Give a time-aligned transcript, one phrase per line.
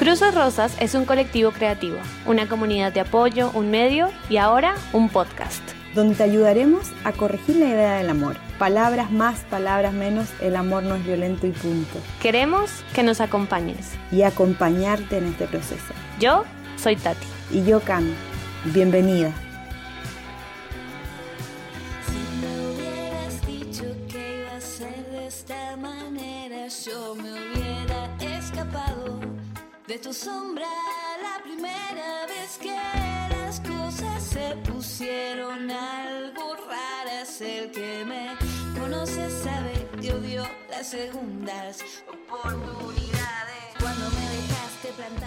[0.00, 5.10] Cruces Rosas es un colectivo creativo, una comunidad de apoyo, un medio y ahora un
[5.10, 5.60] podcast.
[5.94, 8.36] Donde te ayudaremos a corregir la idea del amor.
[8.58, 11.98] Palabras más, palabras menos, el amor no es violento y punto.
[12.22, 13.90] Queremos que nos acompañes.
[14.10, 15.92] Y acompañarte en este proceso.
[16.18, 16.44] Yo
[16.78, 17.26] soy Tati.
[17.50, 18.14] Y yo Cami.
[18.72, 19.34] Bienvenida.
[29.90, 30.68] De tu sombra
[31.20, 32.76] la primera vez que
[33.30, 37.40] las cosas se pusieron algo raras.
[37.40, 38.36] El que me
[38.78, 43.49] conoce sabe que odio las segundas oportunidades.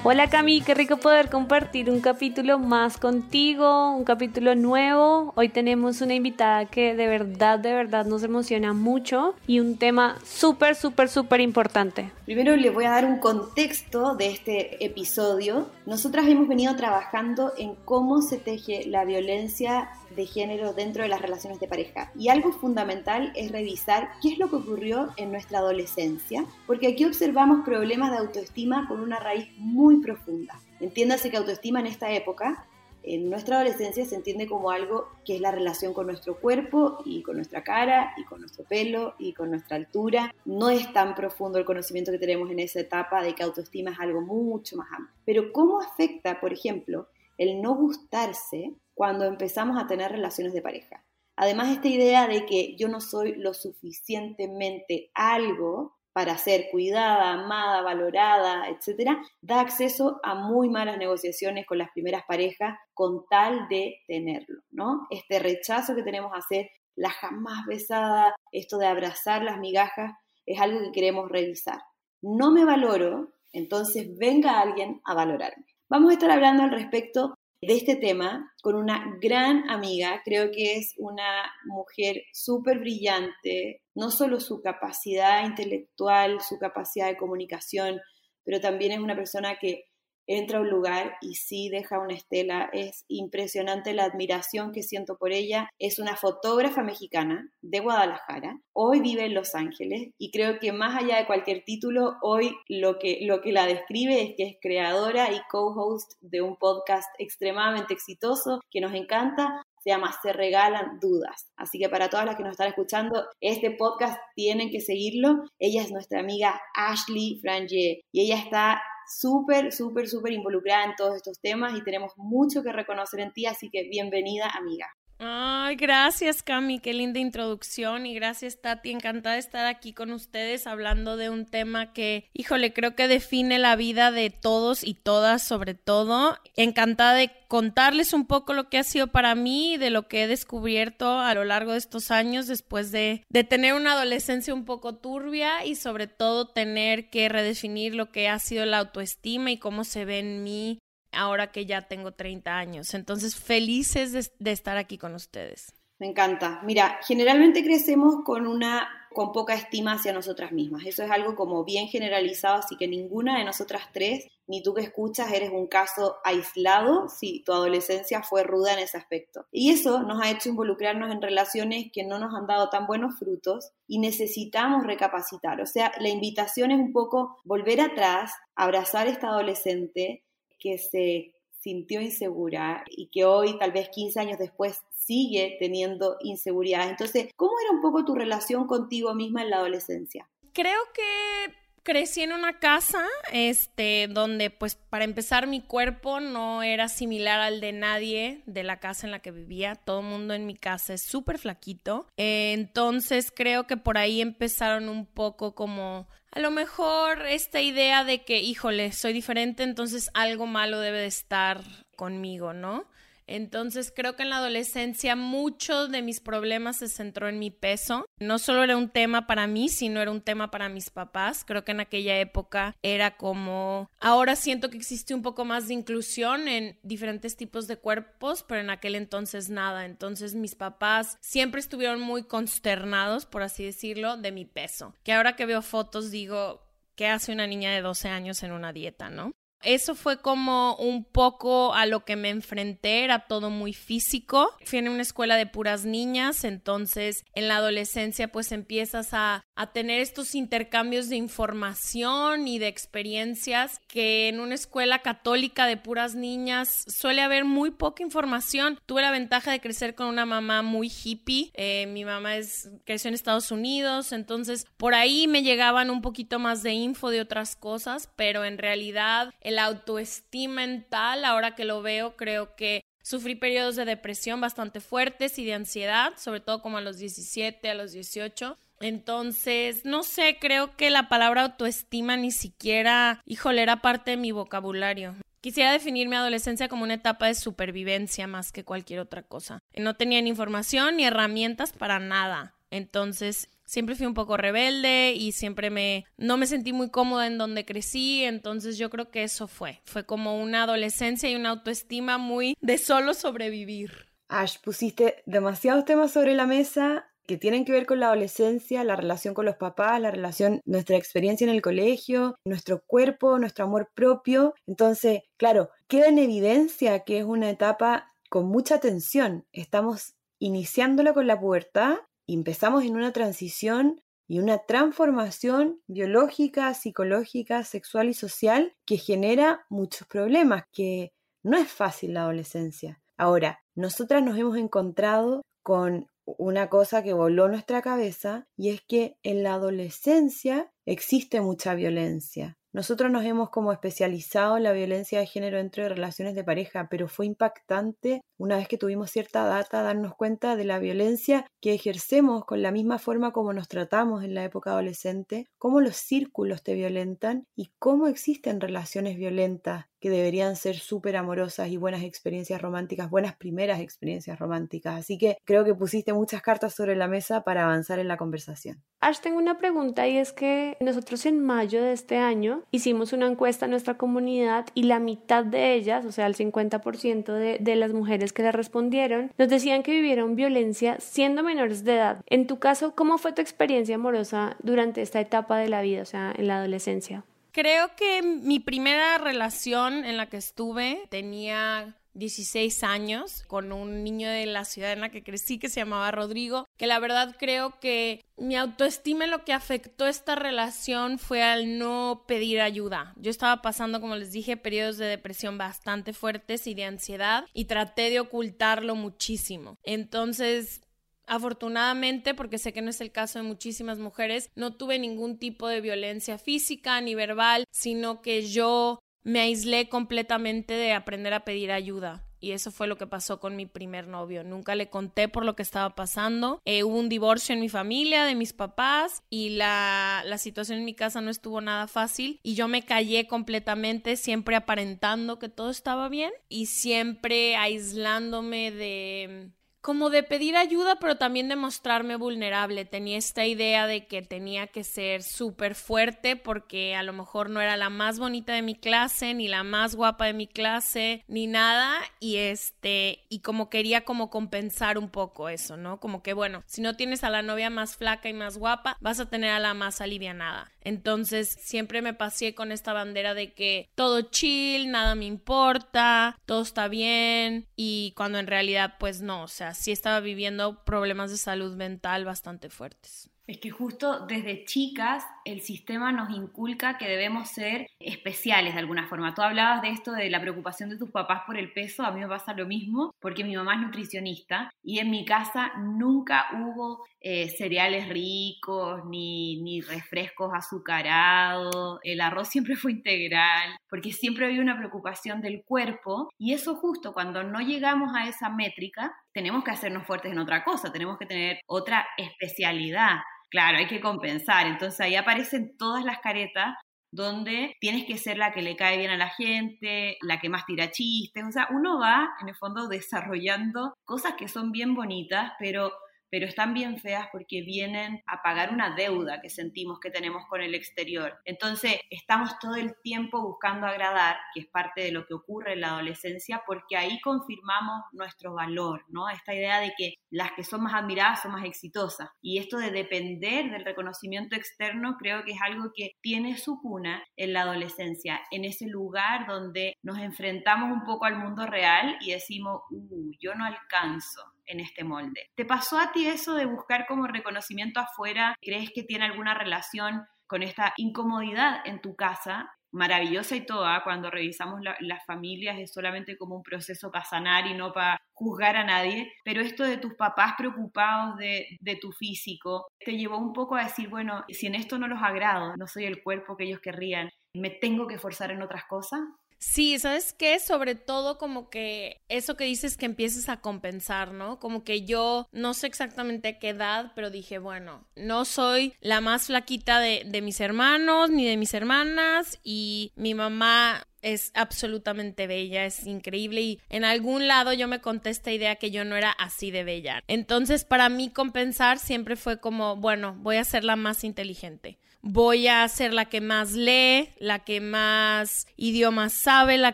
[0.05, 5.31] Hola Cami, qué rico poder compartir un capítulo más contigo, un capítulo nuevo.
[5.37, 10.17] Hoy tenemos una invitada que de verdad, de verdad nos emociona mucho y un tema
[10.25, 12.11] súper, súper, súper importante.
[12.25, 15.69] Primero les voy a dar un contexto de este episodio.
[15.85, 21.21] Nosotras hemos venido trabajando en cómo se teje la violencia de género dentro de las
[21.21, 22.11] relaciones de pareja.
[22.17, 27.05] Y algo fundamental es revisar qué es lo que ocurrió en nuestra adolescencia, porque aquí
[27.05, 30.59] observamos problemas de autoestima con una raíz muy profunda.
[30.79, 32.67] Entiéndase que autoestima en esta época,
[33.03, 37.21] en nuestra adolescencia, se entiende como algo que es la relación con nuestro cuerpo y
[37.21, 40.33] con nuestra cara y con nuestro pelo y con nuestra altura.
[40.45, 43.99] No es tan profundo el conocimiento que tenemos en esa etapa de que autoestima es
[43.99, 45.15] algo mucho más amplio.
[45.25, 51.03] Pero ¿cómo afecta, por ejemplo, el no gustarse cuando empezamos a tener relaciones de pareja.
[51.35, 57.81] Además, esta idea de que yo no soy lo suficientemente algo para ser cuidada, amada,
[57.81, 63.95] valorada, etcétera, da acceso a muy malas negociaciones con las primeras parejas con tal de
[64.07, 65.07] tenerlo, ¿no?
[65.09, 70.13] Este rechazo que tenemos a hacer la jamás besada, esto de abrazar las migajas,
[70.45, 71.79] es algo que queremos revisar.
[72.21, 75.65] No me valoro, entonces venga alguien a valorarme.
[75.89, 77.35] Vamos a estar hablando al respecto
[77.65, 80.21] de este tema con una gran amiga.
[80.23, 87.17] Creo que es una mujer súper brillante, no solo su capacidad intelectual, su capacidad de
[87.17, 88.01] comunicación,
[88.43, 89.85] pero también es una persona que
[90.27, 92.69] entra a un lugar y sí deja una estela.
[92.73, 95.69] Es impresionante la admiración que siento por ella.
[95.79, 98.59] Es una fotógrafa mexicana de Guadalajara.
[98.73, 102.99] Hoy vive en Los Ángeles y creo que más allá de cualquier título, hoy lo
[102.99, 107.93] que, lo que la describe es que es creadora y co-host de un podcast extremadamente
[107.93, 109.63] exitoso que nos encanta.
[109.83, 111.51] Se llama Se Regalan Dudas.
[111.57, 115.43] Así que para todas las que nos están escuchando, este podcast tienen que seguirlo.
[115.59, 121.15] Ella es nuestra amiga Ashley Frangier y ella está súper, súper, súper involucrada en todos
[121.15, 124.87] estos temas y tenemos mucho que reconocer en ti, así que bienvenida, amiga.
[125.25, 130.67] Ay, gracias Cami, qué linda introducción y gracias Tati, encantada de estar aquí con ustedes
[130.67, 135.41] hablando de un tema que, híjole, creo que define la vida de todos y todas
[135.41, 136.37] sobre todo.
[136.57, 140.23] Encantada de contarles un poco lo que ha sido para mí y de lo que
[140.23, 144.65] he descubierto a lo largo de estos años después de, de tener una adolescencia un
[144.65, 149.57] poco turbia y sobre todo tener que redefinir lo que ha sido la autoestima y
[149.57, 150.79] cómo se ve en mí
[151.13, 152.93] ahora que ya tengo 30 años.
[152.93, 155.73] Entonces, felices de, estar aquí con ustedes.
[155.99, 156.61] Me encanta.
[156.63, 160.85] Mira, generalmente crecemos con una con poca estima hacia nosotras mismas.
[160.85, 164.81] Eso es algo como bien generalizado, así que ninguna de nosotras tres, ni tú que
[164.81, 169.45] escuchas, eres un caso aislado si tu adolescencia fue ruda en ese aspecto.
[169.51, 173.17] Y eso nos ha hecho involucrarnos en relaciones que no nos han dado tan buenos
[173.17, 175.61] frutos y necesitamos recapacitar.
[175.61, 180.23] O sea, la invitación es un poco volver atrás, abrazar a esta adolescente
[180.63, 186.89] que se sintió insegura y que hoy, tal vez 15 años después, sigue teniendo inseguridad.
[186.89, 190.29] Entonces, ¿cómo era un poco tu relación contigo misma en la adolescencia?
[190.53, 196.87] Creo que crecí en una casa, este, donde pues para empezar mi cuerpo no era
[196.87, 199.75] similar al de nadie de la casa en la que vivía.
[199.75, 202.07] Todo el mundo en mi casa es súper flaquito.
[202.17, 208.03] Eh, entonces creo que por ahí empezaron un poco como a lo mejor esta idea
[208.03, 211.61] de que, híjole, soy diferente, entonces algo malo debe de estar
[211.95, 212.89] conmigo, ¿no?
[213.27, 218.05] Entonces creo que en la adolescencia mucho de mis problemas se centró en mi peso.
[218.19, 221.43] No solo era un tema para mí, sino era un tema para mis papás.
[221.45, 223.89] Creo que en aquella época era como...
[223.99, 228.61] Ahora siento que existe un poco más de inclusión en diferentes tipos de cuerpos, pero
[228.61, 229.85] en aquel entonces nada.
[229.85, 234.95] Entonces mis papás siempre estuvieron muy consternados, por así decirlo, de mi peso.
[235.03, 238.73] Que ahora que veo fotos digo, ¿qué hace una niña de 12 años en una
[238.73, 239.31] dieta, no?
[239.63, 244.49] Eso fue como un poco a lo que me enfrenté, era todo muy físico.
[244.65, 249.71] Fui en una escuela de puras niñas, entonces en la adolescencia pues empiezas a, a
[249.71, 256.15] tener estos intercambios de información y de experiencias que en una escuela católica de puras
[256.15, 258.79] niñas suele haber muy poca información.
[258.85, 263.09] Tuve la ventaja de crecer con una mamá muy hippie, eh, mi mamá es, creció
[263.09, 267.55] en Estados Unidos, entonces por ahí me llegaban un poquito más de info de otras
[267.55, 273.75] cosas, pero en realidad el autoestima mental, ahora que lo veo, creo que sufrí periodos
[273.75, 277.91] de depresión bastante fuertes y de ansiedad, sobre todo como a los 17, a los
[277.91, 278.57] 18.
[278.83, 284.33] Entonces, no sé, creo que la palabra autoestima ni siquiera, híjole, era parte de mi
[284.33, 285.15] vocabulario.
[285.39, 289.63] Quisiera definir mi adolescencia como una etapa de supervivencia más que cualquier otra cosa.
[289.77, 292.55] No tenía ni información ni herramientas para nada.
[292.71, 297.37] Entonces, siempre fui un poco rebelde y siempre me no me sentí muy cómoda en
[297.37, 302.17] donde crecí, entonces yo creo que eso fue, fue como una adolescencia y una autoestima
[302.17, 304.09] muy de solo sobrevivir.
[304.27, 308.95] Ash, pusiste demasiados temas sobre la mesa que tienen que ver con la adolescencia, la
[308.95, 313.89] relación con los papás, la relación, nuestra experiencia en el colegio, nuestro cuerpo, nuestro amor
[313.93, 314.53] propio.
[314.67, 319.45] Entonces, claro, queda en evidencia que es una etapa con mucha tensión.
[319.51, 328.09] Estamos iniciándola con la pubertad empezamos en una transición y una transformación biológica, psicológica, sexual
[328.09, 331.11] y social que genera muchos problemas, que
[331.43, 333.01] no es fácil la adolescencia.
[333.17, 339.17] Ahora, nosotras nos hemos encontrado con una cosa que voló nuestra cabeza y es que
[339.23, 342.57] en la adolescencia existe mucha violencia.
[342.73, 347.07] Nosotros nos hemos como especializado en la violencia de género entre relaciones de pareja, pero
[347.07, 352.43] fue impactante una vez que tuvimos cierta data darnos cuenta de la violencia que ejercemos
[352.43, 356.73] con la misma forma como nos tratamos en la época adolescente, cómo los círculos te
[356.73, 363.09] violentan y cómo existen relaciones violentas que deberían ser súper amorosas y buenas experiencias románticas,
[363.09, 364.99] buenas primeras experiencias románticas.
[364.99, 368.83] Así que creo que pusiste muchas cartas sobre la mesa para avanzar en la conversación.
[368.99, 373.27] Ash, tengo una pregunta y es que nosotros en mayo de este año hicimos una
[373.27, 377.75] encuesta en nuestra comunidad y la mitad de ellas, o sea, el 50% de, de
[377.77, 382.21] las mujeres que le respondieron, nos decían que vivieron violencia siendo menores de edad.
[382.27, 386.05] En tu caso, ¿cómo fue tu experiencia amorosa durante esta etapa de la vida, o
[386.05, 387.23] sea, en la adolescencia?
[387.51, 394.29] Creo que mi primera relación en la que estuve tenía 16 años con un niño
[394.29, 397.79] de la ciudad en la que crecí que se llamaba Rodrigo, que la verdad creo
[397.79, 403.13] que mi autoestima lo que afectó esta relación fue al no pedir ayuda.
[403.17, 407.65] Yo estaba pasando, como les dije, periodos de depresión bastante fuertes y de ansiedad y
[407.65, 409.77] traté de ocultarlo muchísimo.
[409.83, 410.81] Entonces,
[411.25, 415.67] Afortunadamente, porque sé que no es el caso de muchísimas mujeres, no tuve ningún tipo
[415.67, 421.71] de violencia física ni verbal, sino que yo me aislé completamente de aprender a pedir
[421.71, 422.23] ayuda.
[422.43, 424.43] Y eso fue lo que pasó con mi primer novio.
[424.43, 426.61] Nunca le conté por lo que estaba pasando.
[426.65, 430.83] Eh, hubo un divorcio en mi familia, de mis papás, y la, la situación en
[430.83, 432.41] mi casa no estuvo nada fácil.
[432.43, 439.51] Y yo me callé completamente, siempre aparentando que todo estaba bien y siempre aislándome de
[439.83, 442.85] como de pedir ayuda, pero también de mostrarme vulnerable.
[442.85, 447.59] Tenía esta idea de que tenía que ser súper fuerte porque a lo mejor no
[447.59, 451.47] era la más bonita de mi clase, ni la más guapa de mi clase, ni
[451.47, 451.99] nada.
[452.21, 455.99] Y este, y como quería como compensar un poco eso, ¿no?
[455.99, 459.19] Como que bueno, si no tienes a la novia más flaca y más guapa, vas
[459.19, 460.72] a tener a la más alivianada.
[460.83, 466.61] Entonces siempre me pasé con esta bandera de que todo chill, nada me importa, todo
[466.61, 471.37] está bien y cuando en realidad pues no, o sea, sí estaba viviendo problemas de
[471.37, 473.29] salud mental bastante fuertes.
[473.45, 479.07] Es que justo desde chicas el sistema nos inculca que debemos ser especiales de alguna
[479.07, 479.33] forma.
[479.33, 482.21] Tú hablabas de esto de la preocupación de tus papás por el peso, a mí
[482.21, 487.03] me pasa lo mismo porque mi mamá es nutricionista y en mi casa nunca hubo
[487.19, 494.61] eh, cereales ricos ni, ni refrescos azucarados, el arroz siempre fue integral porque siempre había
[494.61, 499.71] una preocupación del cuerpo y eso justo cuando no llegamos a esa métrica tenemos que
[499.71, 503.17] hacernos fuertes en otra cosa, tenemos que tener otra especialidad.
[503.49, 504.67] Claro, hay que compensar.
[504.67, 506.75] Entonces ahí aparecen todas las caretas
[507.11, 510.65] donde tienes que ser la que le cae bien a la gente, la que más
[510.65, 511.43] tira chistes.
[511.47, 515.91] O sea, uno va en el fondo desarrollando cosas que son bien bonitas, pero
[516.33, 520.61] pero están bien feas porque vienen a pagar una deuda que sentimos que tenemos con
[520.61, 521.39] el exterior.
[521.45, 525.81] Entonces, estamos todo el tiempo buscando agradar, que es parte de lo que ocurre en
[525.81, 529.29] la adolescencia, porque ahí confirmamos nuestro valor, ¿no?
[529.29, 532.29] Esta idea de que las que son más admiradas son más exitosas.
[532.41, 537.23] Y esto de depender del reconocimiento externo creo que es algo que tiene su cuna
[537.37, 542.31] en la adolescencia, en ese lugar donde nos enfrentamos un poco al mundo real y
[542.31, 545.49] decimos, uh, yo no alcanzo en este molde.
[545.55, 548.55] ¿Te pasó a ti eso de buscar como reconocimiento afuera?
[548.61, 552.71] ¿Crees que tiene alguna relación con esta incomodidad en tu casa?
[552.91, 557.73] Maravillosa y toda, cuando revisamos las familias es solamente como un proceso para sanar y
[557.73, 563.17] no para juzgar a nadie, pero esto de tus papás preocupados de, tu físico, te
[563.17, 566.21] llevó un poco a decir, bueno, si en esto no los agrado, no soy el
[566.21, 569.21] cuerpo que ellos querrían, ¿me tengo que esforzar en otras cosas?
[569.65, 570.59] Sí, ¿sabes qué?
[570.59, 574.59] Sobre todo como que eso que dices que empieces a compensar, ¿no?
[574.59, 579.47] Como que yo no sé exactamente qué edad, pero dije, bueno, no soy la más
[579.47, 585.85] flaquita de, de mis hermanos ni de mis hermanas y mi mamá es absolutamente bella,
[585.85, 589.31] es increíble y en algún lado yo me conté esta idea que yo no era
[589.31, 590.23] así de bella.
[590.27, 595.69] Entonces para mí compensar siempre fue como, bueno, voy a ser la más inteligente voy
[595.69, 599.93] a ser la que más lee, la que más idiomas sabe, la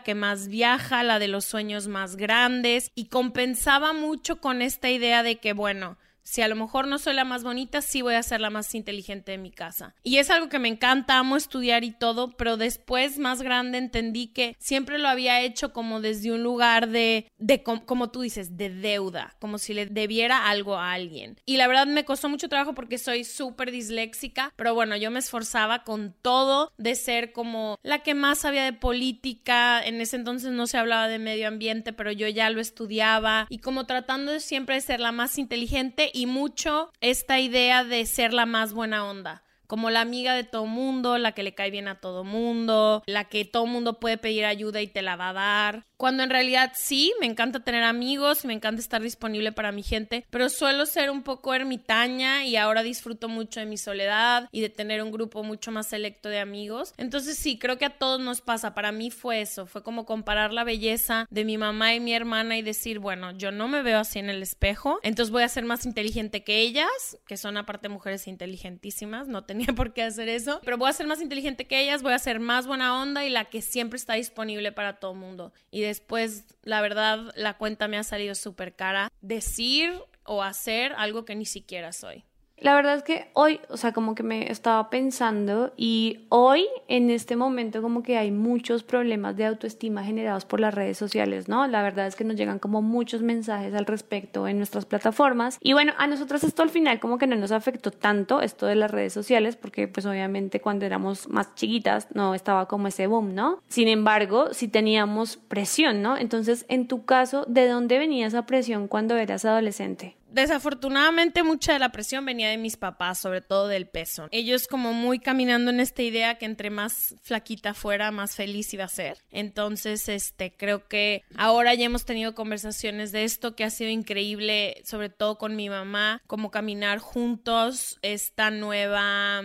[0.00, 2.90] que más viaja, la de los sueños más grandes.
[2.94, 7.14] Y compensaba mucho con esta idea de que, bueno, si a lo mejor no soy
[7.14, 9.94] la más bonita, sí voy a ser la más inteligente de mi casa.
[10.02, 14.28] Y es algo que me encanta, amo estudiar y todo, pero después más grande entendí
[14.28, 18.70] que siempre lo había hecho como desde un lugar de, de como tú dices, de
[18.70, 21.38] deuda, como si le debiera algo a alguien.
[21.46, 25.18] Y la verdad me costó mucho trabajo porque soy súper disléxica, pero bueno, yo me
[25.18, 30.52] esforzaba con todo de ser como la que más sabía de política, en ese entonces
[30.52, 34.76] no se hablaba de medio ambiente, pero yo ya lo estudiaba y como tratando siempre
[34.76, 39.44] de ser la más inteligente y mucho esta idea de ser la más buena onda
[39.70, 43.26] como la amiga de todo mundo, la que le cae bien a todo mundo, la
[43.26, 45.86] que todo mundo puede pedir ayuda y te la va a dar.
[46.00, 50.24] Cuando en realidad sí, me encanta tener amigos, me encanta estar disponible para mi gente,
[50.30, 54.70] pero suelo ser un poco ermitaña y ahora disfruto mucho de mi soledad y de
[54.70, 56.94] tener un grupo mucho más selecto de amigos.
[56.96, 58.72] Entonces sí, creo que a todos nos pasa.
[58.72, 62.56] Para mí fue eso, fue como comparar la belleza de mi mamá y mi hermana
[62.56, 65.66] y decir, bueno, yo no me veo así en el espejo, entonces voy a ser
[65.66, 70.62] más inteligente que ellas, que son aparte mujeres inteligentísimas, no tengo por qué hacer eso,
[70.64, 73.28] pero voy a ser más inteligente que ellas, voy a ser más buena onda y
[73.28, 75.52] la que siempre está disponible para todo mundo.
[75.70, 79.12] Y después, la verdad, la cuenta me ha salido súper cara.
[79.20, 79.92] Decir
[80.24, 82.24] o hacer algo que ni siquiera soy.
[82.60, 87.08] La verdad es que hoy, o sea, como que me estaba pensando y hoy, en
[87.08, 91.66] este momento, como que hay muchos problemas de autoestima generados por las redes sociales, ¿no?
[91.66, 95.58] La verdad es que nos llegan como muchos mensajes al respecto en nuestras plataformas.
[95.62, 98.74] Y bueno, a nosotros esto al final como que no nos afectó tanto, esto de
[98.74, 103.34] las redes sociales, porque pues obviamente cuando éramos más chiquitas no estaba como ese boom,
[103.34, 103.62] ¿no?
[103.68, 106.18] Sin embargo, sí teníamos presión, ¿no?
[106.18, 110.19] Entonces, en tu caso, ¿de dónde venía esa presión cuando eras adolescente?
[110.30, 114.28] Desafortunadamente mucha de la presión venía de mis papás, sobre todo del peso.
[114.30, 118.84] Ellos como muy caminando en esta idea que entre más flaquita fuera, más feliz iba
[118.84, 119.18] a ser.
[119.30, 124.82] Entonces, este, creo que ahora ya hemos tenido conversaciones de esto que ha sido increíble,
[124.84, 129.42] sobre todo con mi mamá, como caminar juntos esta nueva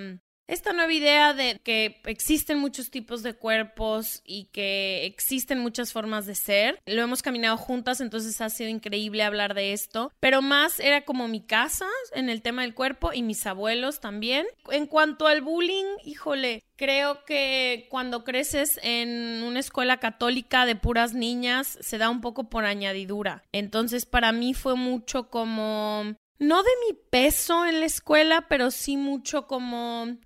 [0.47, 6.25] esta nueva idea de que existen muchos tipos de cuerpos y que existen muchas formas
[6.25, 6.79] de ser.
[6.85, 10.11] Lo hemos caminado juntas, entonces ha sido increíble hablar de esto.
[10.19, 14.45] Pero más era como mi casa en el tema del cuerpo y mis abuelos también.
[14.71, 21.13] En cuanto al bullying, híjole, creo que cuando creces en una escuela católica de puras
[21.13, 23.43] niñas, se da un poco por añadidura.
[23.51, 28.97] Entonces para mí fue mucho como no de mi peso en la escuela, pero sí
[28.97, 30.17] mucho como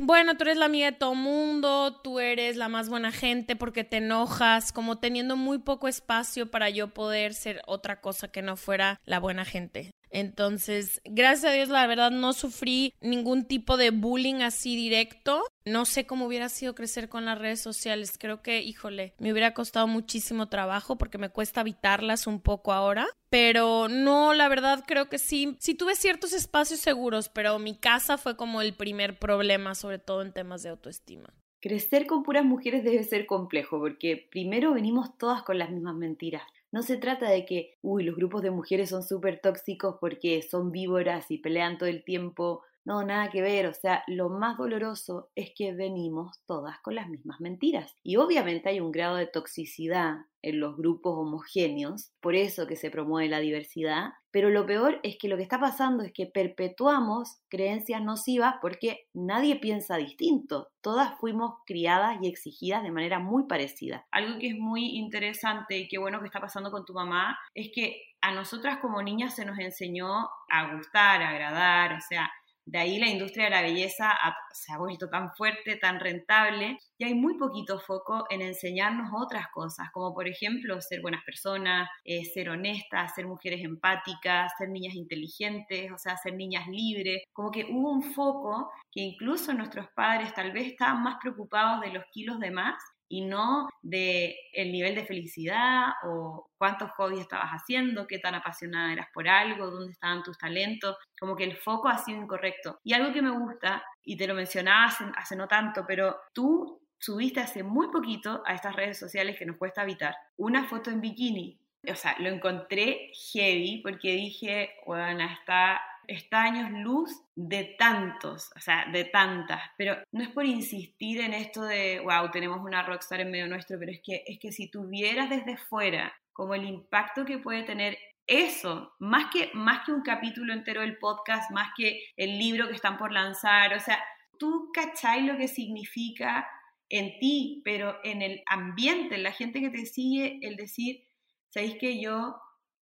[0.00, 3.84] bueno, tú eres la amiga de todo mundo, tú eres la más buena gente porque
[3.84, 8.56] te enojas, como teniendo muy poco espacio para yo poder ser otra cosa que no
[8.56, 9.95] fuera la buena gente.
[10.10, 15.42] Entonces, gracias a Dios, la verdad no sufrí ningún tipo de bullying así directo.
[15.64, 18.16] No sé cómo hubiera sido crecer con las redes sociales.
[18.18, 23.06] Creo que, híjole, me hubiera costado muchísimo trabajo porque me cuesta evitarlas un poco ahora.
[23.30, 25.56] Pero no, la verdad creo que sí.
[25.58, 30.22] Sí tuve ciertos espacios seguros, pero mi casa fue como el primer problema, sobre todo
[30.22, 31.34] en temas de autoestima.
[31.60, 36.42] Crecer con puras mujeres debe ser complejo porque primero venimos todas con las mismas mentiras.
[36.76, 40.72] No se trata de que, uy, los grupos de mujeres son súper tóxicos porque son
[40.72, 42.64] víboras y pelean todo el tiempo.
[42.86, 47.08] No, nada que ver, o sea, lo más doloroso es que venimos todas con las
[47.08, 47.92] mismas mentiras.
[48.04, 52.92] Y obviamente hay un grado de toxicidad en los grupos homogéneos, por eso que se
[52.92, 57.40] promueve la diversidad, pero lo peor es que lo que está pasando es que perpetuamos
[57.48, 64.06] creencias nocivas porque nadie piensa distinto, todas fuimos criadas y exigidas de manera muy parecida.
[64.12, 67.70] Algo que es muy interesante y qué bueno que está pasando con tu mamá es
[67.74, 72.30] que a nosotras como niñas se nos enseñó a gustar, a agradar, o sea,
[72.66, 74.12] de ahí la industria de la belleza
[74.52, 79.46] se ha vuelto tan fuerte, tan rentable, y hay muy poquito foco en enseñarnos otras
[79.54, 84.94] cosas, como por ejemplo ser buenas personas, eh, ser honestas, ser mujeres empáticas, ser niñas
[84.94, 87.22] inteligentes, o sea, ser niñas libres.
[87.32, 91.92] Como que hubo un foco que incluso nuestros padres tal vez estaban más preocupados de
[91.92, 92.74] los kilos de más
[93.08, 98.92] y no de el nivel de felicidad o cuántos hobbies estabas haciendo, qué tan apasionada
[98.92, 102.80] eras por algo, dónde estaban tus talentos, como que el foco ha sido incorrecto.
[102.82, 107.40] Y algo que me gusta, y te lo mencionaba hace, no tanto, pero tú subiste
[107.40, 111.58] hace muy poquito a estas redes sociales que nos cuesta evitar una foto en bikini.
[111.88, 118.60] O sea, lo encontré heavy porque dije, bueno, está está años luz de tantos, o
[118.60, 123.20] sea, de tantas, pero no es por insistir en esto de, wow, tenemos una rockstar
[123.20, 127.24] en medio nuestro, pero es que, es que si tuvieras desde fuera como el impacto
[127.24, 132.00] que puede tener eso, más que, más que un capítulo entero del podcast, más que
[132.16, 134.02] el libro que están por lanzar, o sea,
[134.38, 136.48] tú cachai lo que significa
[136.88, 141.06] en ti, pero en el ambiente, en la gente que te sigue, el decir,
[141.48, 142.36] ¿sabéis que yo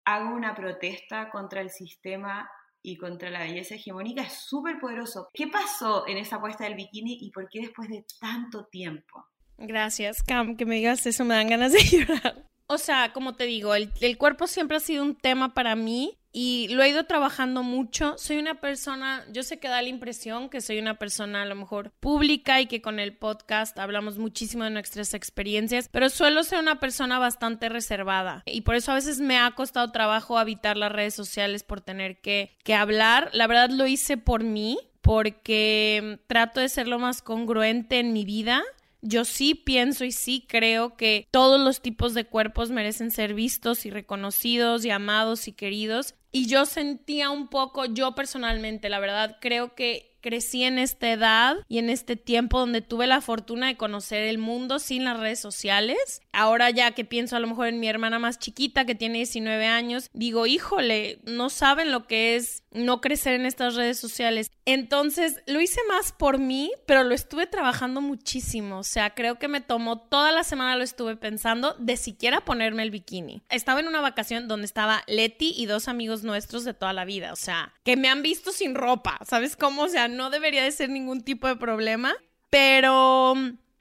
[0.05, 2.49] hago una protesta contra el sistema
[2.81, 5.29] y contra la belleza hegemónica es súper poderoso.
[5.33, 9.25] ¿Qué pasó en esa puesta del bikini y por qué después de tanto tiempo?
[9.57, 12.45] Gracias, Cam, que me digas eso, me dan ganas de llorar.
[12.67, 16.18] O sea, como te digo, el, el cuerpo siempre ha sido un tema para mí
[16.31, 18.17] y lo he ido trabajando mucho.
[18.17, 21.55] Soy una persona, yo sé que da la impresión que soy una persona a lo
[21.55, 26.59] mejor pública y que con el podcast hablamos muchísimo de nuestras experiencias, pero suelo ser
[26.59, 30.91] una persona bastante reservada y por eso a veces me ha costado trabajo habitar las
[30.91, 33.29] redes sociales por tener que, que hablar.
[33.33, 38.25] La verdad lo hice por mí, porque trato de ser lo más congruente en mi
[38.25, 38.63] vida
[39.01, 43.85] yo sí pienso y sí creo que todos los tipos de cuerpos merecen ser vistos
[43.85, 46.15] y reconocidos y amados y queridos.
[46.31, 51.57] Y yo sentía un poco, yo personalmente, la verdad, creo que crecí en esta edad
[51.67, 55.39] y en este tiempo donde tuve la fortuna de conocer el mundo sin las redes
[55.39, 56.21] sociales.
[56.31, 59.65] Ahora ya que pienso a lo mejor en mi hermana más chiquita que tiene 19
[59.65, 64.51] años, digo, híjole, no saben lo que es no crecer en estas redes sociales.
[64.65, 68.79] Entonces lo hice más por mí, pero lo estuve trabajando muchísimo.
[68.79, 72.83] O sea, creo que me tomó toda la semana, lo estuve pensando de siquiera ponerme
[72.83, 73.41] el bikini.
[73.49, 77.33] Estaba en una vacación donde estaba Leti y dos amigos nuestros de toda la vida.
[77.33, 79.19] O sea, que me han visto sin ropa.
[79.27, 79.83] ¿Sabes cómo?
[79.83, 82.15] O sea, no debería de ser ningún tipo de problema.
[82.49, 83.35] Pero,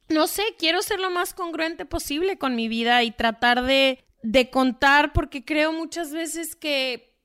[0.09, 4.51] no sé, quiero ser lo más congruente posible con mi vida y tratar de, de
[4.51, 7.18] contar porque creo muchas veces que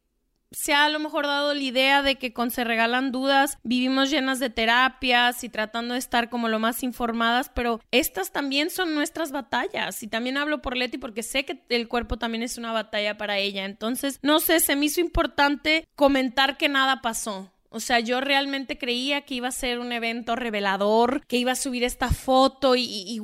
[0.54, 4.10] se ha a lo mejor dado la idea de que con Se Regalan Dudas vivimos
[4.10, 8.96] llenas de terapias y tratando de estar como lo más informadas, pero estas también son
[8.96, 10.02] nuestras batallas.
[10.04, 13.38] Y también hablo por Leti porque sé que el cuerpo también es una batalla para
[13.38, 13.66] ella.
[13.66, 17.52] Entonces, no sé, se me hizo importante comentar que nada pasó.
[17.76, 21.56] O sea, yo realmente creía que iba a ser un evento revelador, que iba a
[21.56, 23.20] subir esta foto y, y, y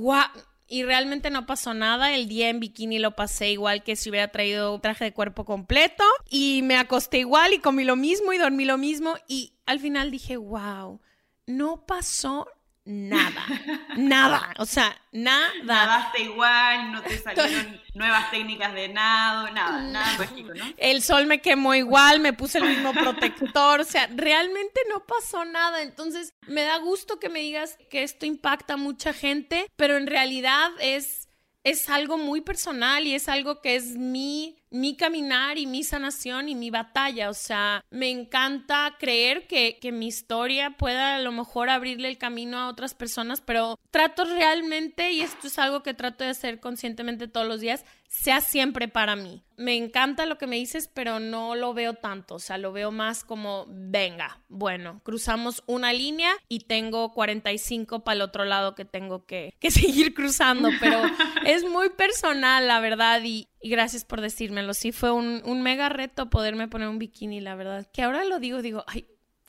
[0.84, 2.14] realmente no pasó nada.
[2.14, 6.04] El día en bikini lo pasé igual que si hubiera traído traje de cuerpo completo.
[6.30, 9.16] Y me acosté igual y comí lo mismo y dormí lo mismo.
[9.28, 11.02] Y al final dije, wow,
[11.48, 12.48] no pasó
[12.86, 13.46] nada,
[13.98, 15.50] nada, o sea, nada.
[15.64, 20.66] Nadaste igual, no te salieron nuevas técnicas de nado, nada, nada mágico, ¿no?
[20.78, 25.46] El sol me quemó igual, me puse el mismo protector, o sea, realmente no pasó
[25.46, 25.82] nada.
[25.82, 30.08] Entonces, me da gusto que me digas que esto impacta a mucha gente, pero en
[30.08, 31.28] realidad es
[31.64, 36.50] es algo muy personal y es algo que es mi mi caminar y mi sanación
[36.50, 37.30] y mi batalla.
[37.30, 42.18] O sea, me encanta creer que, que, mi historia pueda a lo mejor abrirle el
[42.18, 46.60] camino a otras personas, pero trato realmente, y esto es algo que trato de hacer
[46.60, 49.44] conscientemente todos los días, sea siempre para mí.
[49.56, 52.92] Me encanta lo que me dices, pero no lo veo tanto, o sea, lo veo
[52.92, 58.86] más como, venga, bueno, cruzamos una línea y tengo 45 para el otro lado que
[58.86, 61.02] tengo que, que seguir cruzando, pero
[61.46, 64.74] es muy personal, la verdad, y, y gracias por decírmelo.
[64.74, 67.88] Sí, fue un, un, mega reto poderme poner un bikini, la verdad.
[67.92, 69.08] Que ahora lo digo, digo, ay,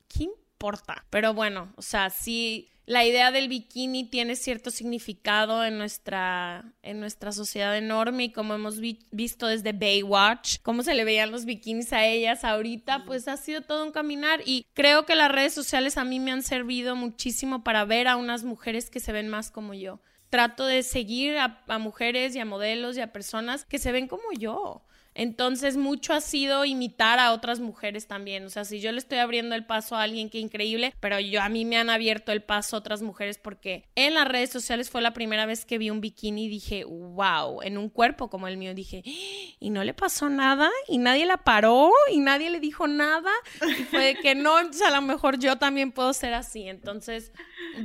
[0.09, 1.07] ¿qué importa?
[1.11, 6.99] Pero bueno, o sea, sí la idea del bikini tiene cierto significado en nuestra, en
[6.99, 11.93] nuestra sociedad enorme y como hemos visto desde Baywatch, cómo se le veían los bikinis
[11.93, 15.99] a ellas ahorita, pues ha sido todo un caminar y creo que las redes sociales
[15.99, 19.53] a mí me han servido muchísimo para ver a unas mujeres que se ven más
[19.53, 20.01] como yo.
[20.31, 24.09] Trato de seguir a, a mujeres y a modelos y a personas que se ven
[24.09, 24.83] como yo.
[25.15, 28.45] Entonces, mucho ha sido imitar a otras mujeres también.
[28.45, 31.43] O sea, si yo le estoy abriendo el paso a alguien que increíble, pero yo
[31.43, 34.91] a mí me han abierto el paso a otras mujeres porque en las redes sociales
[34.91, 38.49] fue la primera vez que vi un bikini y dije, wow, en un cuerpo como
[38.49, 38.75] el mío.
[38.75, 43.31] Dije, y no le pasó nada, y nadie la paró, y nadie le dijo nada.
[43.63, 46.69] Y fue que no, entonces a lo mejor yo también puedo ser así.
[46.69, 47.33] Entonces,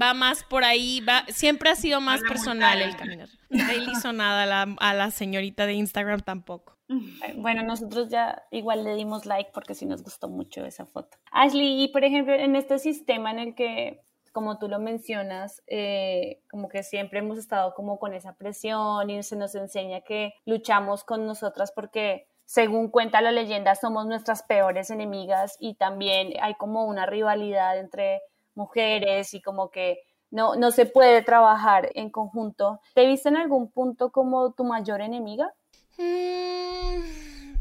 [0.02, 3.30] va más por ahí, va, siempre ha sido más personal el caminar.
[3.50, 6.75] No le hizo nada a la, a la señorita de Instagram tampoco.
[6.90, 11.18] Eh, bueno, nosotros ya igual le dimos like porque sí nos gustó mucho esa foto.
[11.32, 16.42] Ashley, y por ejemplo, en este sistema en el que, como tú lo mencionas, eh,
[16.50, 21.04] como que siempre hemos estado como con esa presión y se nos enseña que luchamos
[21.04, 26.86] con nosotras porque según cuenta la leyenda, somos nuestras peores enemigas y también hay como
[26.86, 28.22] una rivalidad entre
[28.54, 32.80] mujeres y como que no, no se puede trabajar en conjunto.
[32.94, 35.54] ¿Te viste en algún punto como tu mayor enemiga?
[35.98, 37.56] Mm,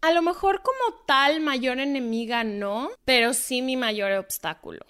[0.00, 4.84] a lo mejor como tal mayor enemiga no, pero sí mi mayor obstáculo.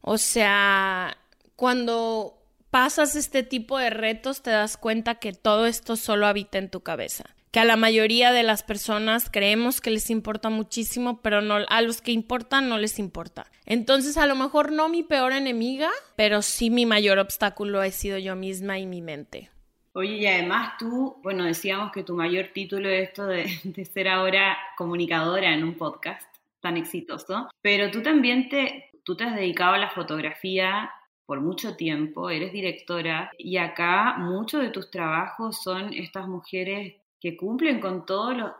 [0.00, 1.16] O sea,
[1.56, 2.38] cuando
[2.70, 6.80] pasas este tipo de retos te das cuenta que todo esto solo habita en tu
[6.80, 7.24] cabeza.
[7.52, 11.80] Que a la mayoría de las personas creemos que les importa muchísimo, pero no, a
[11.82, 13.46] los que importan no les importa.
[13.64, 18.18] Entonces, a lo mejor no mi peor enemiga, pero sí mi mayor obstáculo he sido
[18.18, 19.50] yo misma y mi mente.
[19.96, 24.58] Oye, y además tú, bueno, decíamos que tu mayor título es esto de, ser ahora
[24.76, 26.28] comunicadora en un podcast
[26.60, 30.90] tan exitoso, pero tú también te, tú te has dedicado a la fotografía
[31.26, 37.38] por mucho tiempo, eres directora y acá muchos de tus trabajos son estas mujeres que
[37.38, 38.04] cumplen con,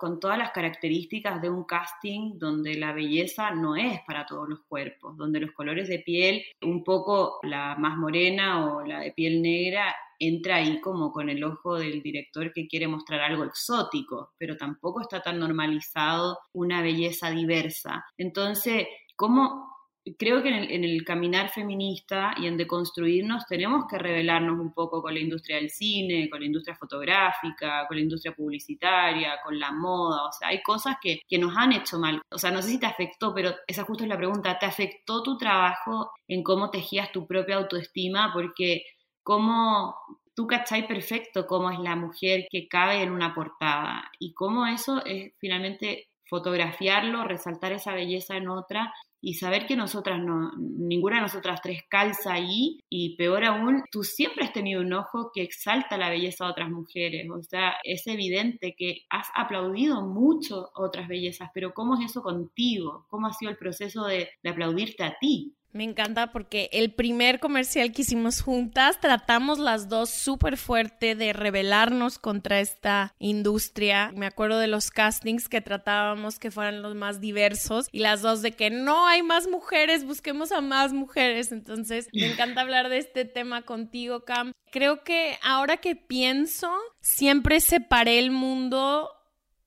[0.01, 4.61] con todas las características de un casting donde la belleza no es para todos los
[4.67, 9.43] cuerpos, donde los colores de piel, un poco la más morena o la de piel
[9.43, 14.57] negra, entra ahí como con el ojo del director que quiere mostrar algo exótico, pero
[14.57, 18.07] tampoco está tan normalizado una belleza diversa.
[18.17, 19.74] Entonces, ¿cómo
[20.19, 25.15] creo que en el, caminar feminista y en deconstruirnos tenemos que revelarnos un poco con
[25.15, 30.25] la industria del cine, con la industria fotográfica, con la industria publicitaria, con la moda.
[30.29, 32.21] O sea, hay cosas que, que nos han hecho mal.
[32.31, 34.59] O sea, no sé si te afectó, pero esa justo es la pregunta.
[34.59, 38.31] ¿Te afectó tu trabajo en cómo tejías tu propia autoestima?
[38.33, 38.85] Porque
[39.23, 39.95] cómo
[40.35, 45.05] tú cachai perfecto cómo es la mujer que cabe en una portada y cómo eso
[45.05, 48.93] es finalmente fotografiarlo, resaltar esa belleza en otra
[49.25, 54.05] y saber que nosotras no, ninguna de nosotras tres calza ahí y peor aún, tú
[54.05, 58.07] siempre has tenido un ojo que exalta la belleza de otras mujeres, o sea, es
[58.07, 63.07] evidente que has aplaudido mucho otras bellezas, pero ¿cómo es eso contigo?
[63.09, 65.55] ¿Cómo ha sido el proceso de, de aplaudirte a ti?
[65.75, 71.33] Me encanta porque el primer comercial que hicimos juntas tratamos las dos súper fuerte de
[71.33, 74.13] rebelarnos contra esta industria.
[74.15, 78.41] Me acuerdo de los castings que tratábamos que fueran los más diversos y las dos
[78.41, 81.51] de que no hay más mujeres, busquemos a más mujeres.
[81.51, 84.53] Entonces, me encanta hablar de este tema contigo, Cam.
[84.71, 89.11] Creo que ahora que pienso, siempre separé el mundo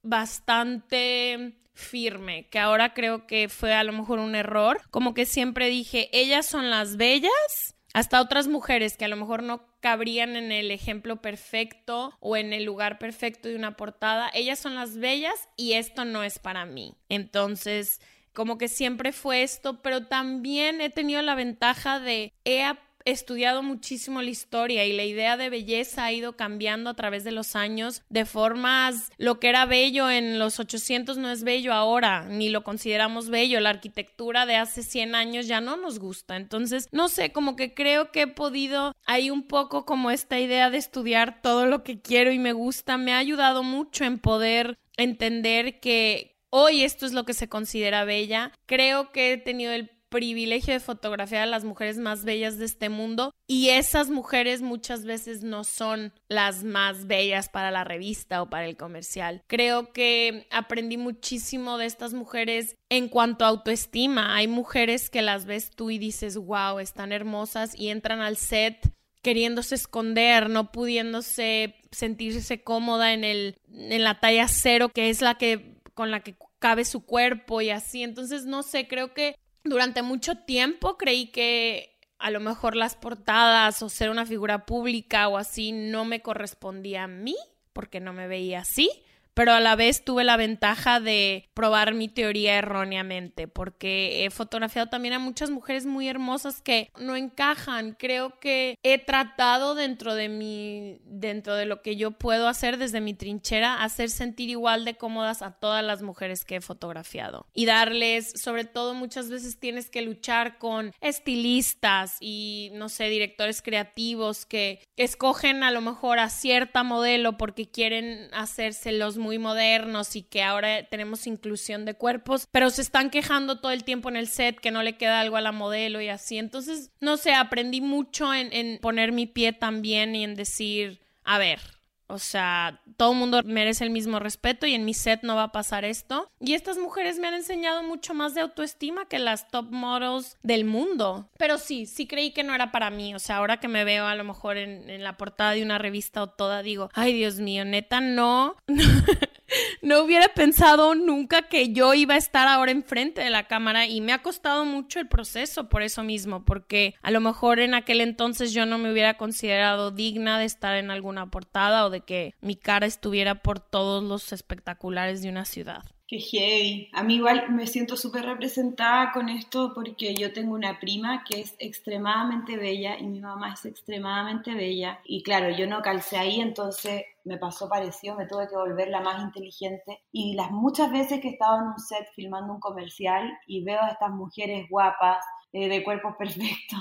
[0.03, 4.81] bastante firme, que ahora creo que fue a lo mejor un error.
[4.89, 9.43] Como que siempre dije, ellas son las bellas, hasta otras mujeres que a lo mejor
[9.43, 14.59] no cabrían en el ejemplo perfecto o en el lugar perfecto de una portada, ellas
[14.59, 16.95] son las bellas y esto no es para mí.
[17.09, 18.01] Entonces,
[18.33, 22.63] como que siempre fue esto, pero también he tenido la ventaja de he
[23.11, 27.31] estudiado muchísimo la historia y la idea de belleza ha ido cambiando a través de
[27.31, 32.25] los años de formas, lo que era bello en los 800 no es bello ahora,
[32.25, 36.87] ni lo consideramos bello, la arquitectura de hace 100 años ya no nos gusta, entonces
[36.91, 40.77] no sé, como que creo que he podido, hay un poco como esta idea de
[40.77, 45.79] estudiar todo lo que quiero y me gusta, me ha ayudado mucho en poder entender
[45.79, 48.51] que hoy esto es lo que se considera bella.
[48.65, 52.89] Creo que he tenido el privilegio de fotografiar a las mujeres más bellas de este
[52.89, 58.49] mundo y esas mujeres muchas veces no son las más bellas para la revista o
[58.49, 59.43] para el comercial.
[59.47, 64.35] Creo que aprendí muchísimo de estas mujeres en cuanto a autoestima.
[64.35, 68.93] Hay mujeres que las ves tú y dices, wow, están hermosas y entran al set
[69.21, 75.35] queriéndose esconder, no pudiéndose sentirse cómoda en el en la talla cero que es la
[75.35, 78.03] que con la que cabe su cuerpo y así.
[78.03, 79.35] Entonces, no sé, creo que
[79.69, 85.27] durante mucho tiempo creí que a lo mejor las portadas o ser una figura pública
[85.27, 87.35] o así no me correspondía a mí,
[87.73, 88.89] porque no me veía así
[89.37, 94.89] pero a la vez tuve la ventaja de probar mi teoría erróneamente, porque he fotografiado
[94.89, 97.95] también a muchas mujeres muy hermosas que no encajan.
[97.99, 102.99] Creo que he tratado dentro de mi, dentro de lo que yo puedo hacer desde
[102.99, 107.67] mi trinchera, hacer sentir igual de cómodas a todas las mujeres que he fotografiado y
[107.67, 114.47] darles, sobre todo muchas veces tienes que luchar con estilistas y, no sé, directores creativos
[114.47, 120.23] que escogen a lo mejor a cierta modelo porque quieren hacerse los muy modernos y
[120.23, 124.29] que ahora tenemos inclusión de cuerpos, pero se están quejando todo el tiempo en el
[124.29, 126.37] set que no le queda algo a la modelo y así.
[126.37, 131.37] Entonces, no sé, aprendí mucho en, en poner mi pie también y en decir, a
[131.39, 131.59] ver,
[132.07, 135.43] o sea, todo el mundo merece el mismo respeto y en mi set no va
[135.43, 136.31] a pasar esto.
[136.39, 140.63] Y estas mujeres me han enseñado mucho más de autoestima que las top models del
[140.65, 141.29] mundo.
[141.37, 143.13] Pero sí, sí creí que no era para mí.
[143.13, 146.23] O sea, ahora que me veo a lo mejor en, la portada de una revista
[146.23, 148.55] o toda, digo, ay Dios mío, neta, no.
[149.81, 154.01] no hubiera pensado nunca que yo iba a estar ahora enfrente de la cámara y
[154.01, 158.01] me ha costado mucho el proceso por eso mismo, porque a lo mejor en aquel
[158.01, 162.35] entonces yo no me hubiera considerado digna de estar en alguna portada o de que
[162.41, 165.83] mi cara estuviera por todos los espectaculares de una ciudad.
[166.09, 166.89] Qué heavy.
[166.93, 171.41] A mí igual me siento súper representada con esto porque yo tengo una prima que
[171.41, 175.01] es extremadamente bella y mi mamá es extremadamente bella.
[175.03, 179.01] Y claro, yo no calcé ahí, entonces me pasó parecido, me tuve que volver la
[179.01, 180.01] más inteligente.
[180.13, 183.81] Y las muchas veces que he estado en un set filmando un comercial y veo
[183.81, 186.79] a estas mujeres guapas, eh, de cuerpos perfectos,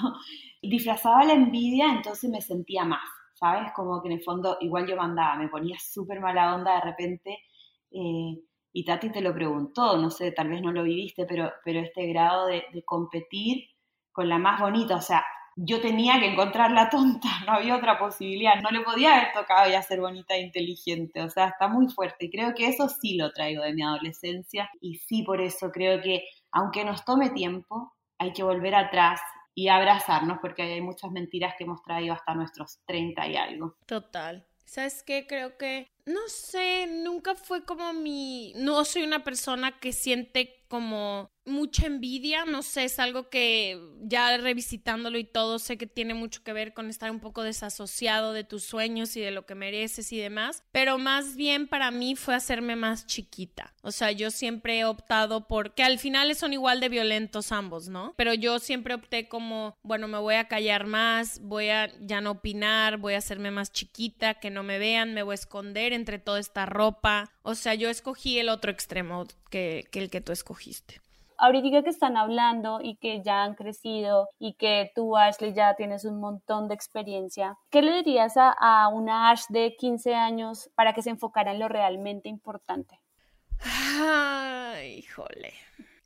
[0.63, 3.73] disfrazaba la envidia, entonces me sentía más, ¿sabes?
[3.75, 7.39] Como que en el fondo igual yo mandaba, me ponía súper mala onda de repente.
[7.91, 8.37] Eh,
[8.77, 12.09] y Tati te lo preguntó, no sé, tal vez no lo viviste, pero, pero este
[12.09, 13.71] grado de, competir
[14.13, 15.25] con la más bonita, o sea,
[15.57, 19.71] yo tenía que encontrar la tonta, no había otra posibilidad, no le podía haber tocado
[19.71, 23.17] ya ser bonita e inteligente, o sea, está muy fuerte y creo que eso sí
[23.17, 27.95] lo traigo de mi adolescencia y sí por eso creo que aunque nos tome tiempo,
[28.19, 29.23] hay que volver atrás
[29.55, 33.77] y abrazarnos porque hay muchas mentiras que hemos traído hasta nuestros 30 y algo.
[33.87, 34.47] Total.
[34.67, 35.27] ¿Sabes qué?
[35.27, 38.53] Creo que, no sé, nunca fue como mi...
[38.57, 44.37] No soy una persona que siente como mucha envidia, no sé, es algo que ya
[44.37, 48.43] revisitándolo y todo, sé que tiene mucho que ver con estar un poco desasociado de
[48.43, 52.35] tus sueños y de lo que mereces y demás, pero más bien para mí fue
[52.35, 53.73] hacerme más chiquita.
[53.83, 57.89] O sea, yo siempre he optado por que al final son igual de violentos ambos,
[57.89, 58.15] ¿no?
[58.17, 62.33] Pero yo siempre opté como, bueno, me voy a callar más, voy a ya no
[62.33, 66.19] opinar, voy a hacerme más chiquita, que no me vean, me voy a esconder entre
[66.19, 67.31] toda esta ropa.
[67.43, 71.01] O sea, yo escogí el otro extremo que, que el que tú escogiste
[71.39, 76.05] ahorita que están hablando y que ya han crecido y que tú, Ashley, ya tienes
[76.05, 81.03] un montón de experiencia, ¿qué le dirías a, una Ash de 15 años para que
[81.03, 83.01] se enfocara en lo realmente importante?
[83.61, 85.55] Ay, híjole.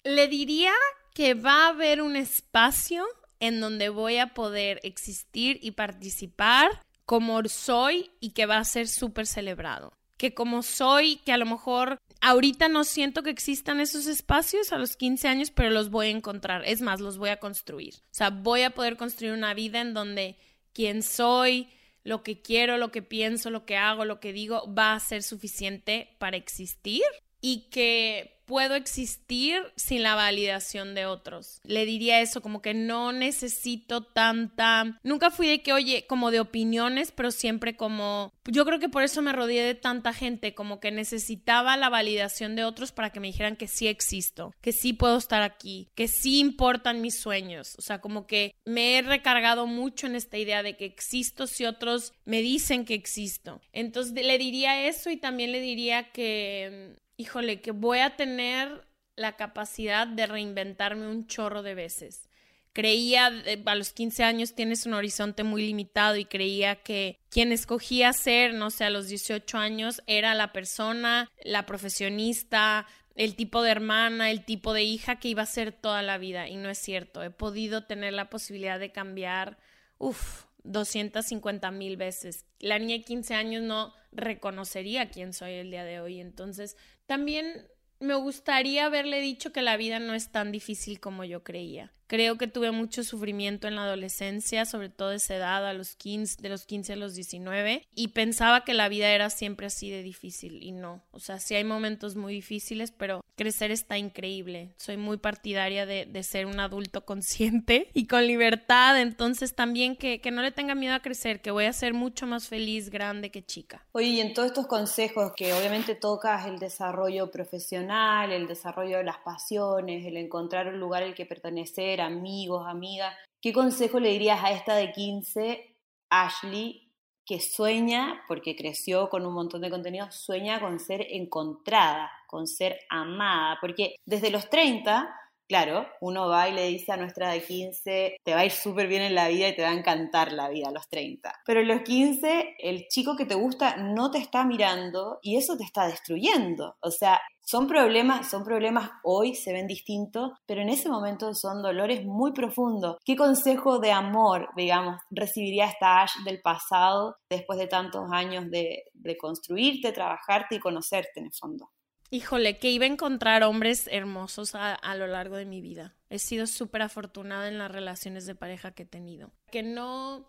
[0.05, 0.73] Le diría
[1.15, 3.05] que va a haber un espacio
[3.41, 6.71] en donde voy a poder existir y participar
[7.05, 11.47] como soy y que va a ser súper celebrado que como soy, que a lo
[11.47, 16.09] mejor ahorita no siento que existan esos espacios a los 15 años, pero los voy
[16.09, 16.63] a encontrar.
[16.67, 17.95] Es más, los voy a construir.
[17.95, 20.37] O sea, voy a poder construir una vida en donde
[20.75, 21.71] quien soy,
[22.05, 25.23] lo que quiero, lo que pienso, lo que hago, lo que digo, va a ser
[25.23, 27.03] suficiente para existir
[27.41, 31.61] y que puedo existir sin la validación de otros.
[31.63, 34.99] Le diría eso, como que no necesito tanta...
[35.05, 38.33] Nunca fui de que, oye, como de opiniones, pero siempre como...
[38.47, 42.57] Yo creo que por eso me rodeé de tanta gente, como que necesitaba la validación
[42.57, 46.09] de otros para que me dijeran que sí existo, que sí puedo estar aquí, que
[46.09, 47.77] sí importan mis sueños.
[47.79, 51.67] O sea, como que me he recargado mucho en esta idea de que existo si
[51.67, 53.61] otros me dicen que existo.
[53.73, 59.37] Entonces le diría eso y también le diría que híjole, que voy a tener la
[59.37, 62.29] capacidad de reinventarme un chorro de veces.
[62.73, 67.53] Creía, eh, a los 15 años tienes un horizonte muy limitado y creía que quien
[67.53, 73.63] escogía ser, no sé, a los 18 años era la persona, la profesionista, el tipo
[73.63, 76.49] de hermana, el tipo de hija que iba a ser toda la vida.
[76.49, 77.23] Y no es cierto.
[77.23, 79.59] He podido tener la posibilidad de cambiar,
[79.99, 82.47] uff, 250 mil veces.
[82.59, 86.21] La niña de 15 años no reconocería quién soy el día de hoy.
[86.21, 87.67] Entonces, también
[88.01, 92.37] me gustaría haberle dicho que la vida no es tan difícil como yo creía, Creo
[92.37, 96.49] que tuve mucho sufrimiento en la adolescencia, sobre todo esa edad, a los 15, de
[96.49, 100.61] los 15 a los 19, y pensaba que la vida era siempre así de difícil
[100.61, 101.05] y no.
[101.13, 104.75] O sea, sí hay momentos muy difíciles, pero crecer está increíble.
[104.77, 110.21] Soy muy partidaria de, de ser un adulto consciente y con libertad, entonces también que,
[110.21, 113.31] que no le tenga miedo a crecer, que voy a ser mucho más feliz grande
[113.31, 113.87] que chica.
[113.93, 119.05] Oye, y en todos estos consejos que obviamente tocas el desarrollo profesional, el desarrollo de
[119.05, 124.43] las pasiones, el encontrar un lugar al que pertenecer, amigos, amigas, ¿qué consejo le dirías
[124.43, 125.77] a esta de 15,
[126.11, 126.91] Ashley,
[127.25, 132.79] que sueña, porque creció con un montón de contenido, sueña con ser encontrada, con ser
[132.89, 133.59] amada?
[133.61, 135.15] Porque desde los 30
[135.51, 138.87] Claro, uno va y le dice a nuestra de 15, te va a ir súper
[138.87, 141.41] bien en la vida y te va a encantar la vida a los 30.
[141.45, 145.57] Pero a los 15, el chico que te gusta no te está mirando y eso
[145.57, 146.77] te está destruyendo.
[146.79, 151.63] O sea, son problemas, son problemas hoy, se ven distintos, pero en ese momento son
[151.63, 152.99] dolores muy profundos.
[153.05, 158.85] ¿Qué consejo de amor, digamos, recibiría esta Ash del pasado después de tantos años de,
[158.95, 161.71] de construirte, trabajarte y conocerte en el fondo?
[162.13, 165.95] Híjole, que iba a encontrar hombres hermosos a, lo largo de mi vida.
[166.09, 169.31] He sido súper afortunada en las relaciones de pareja que he tenido.
[169.53, 170.29] Que no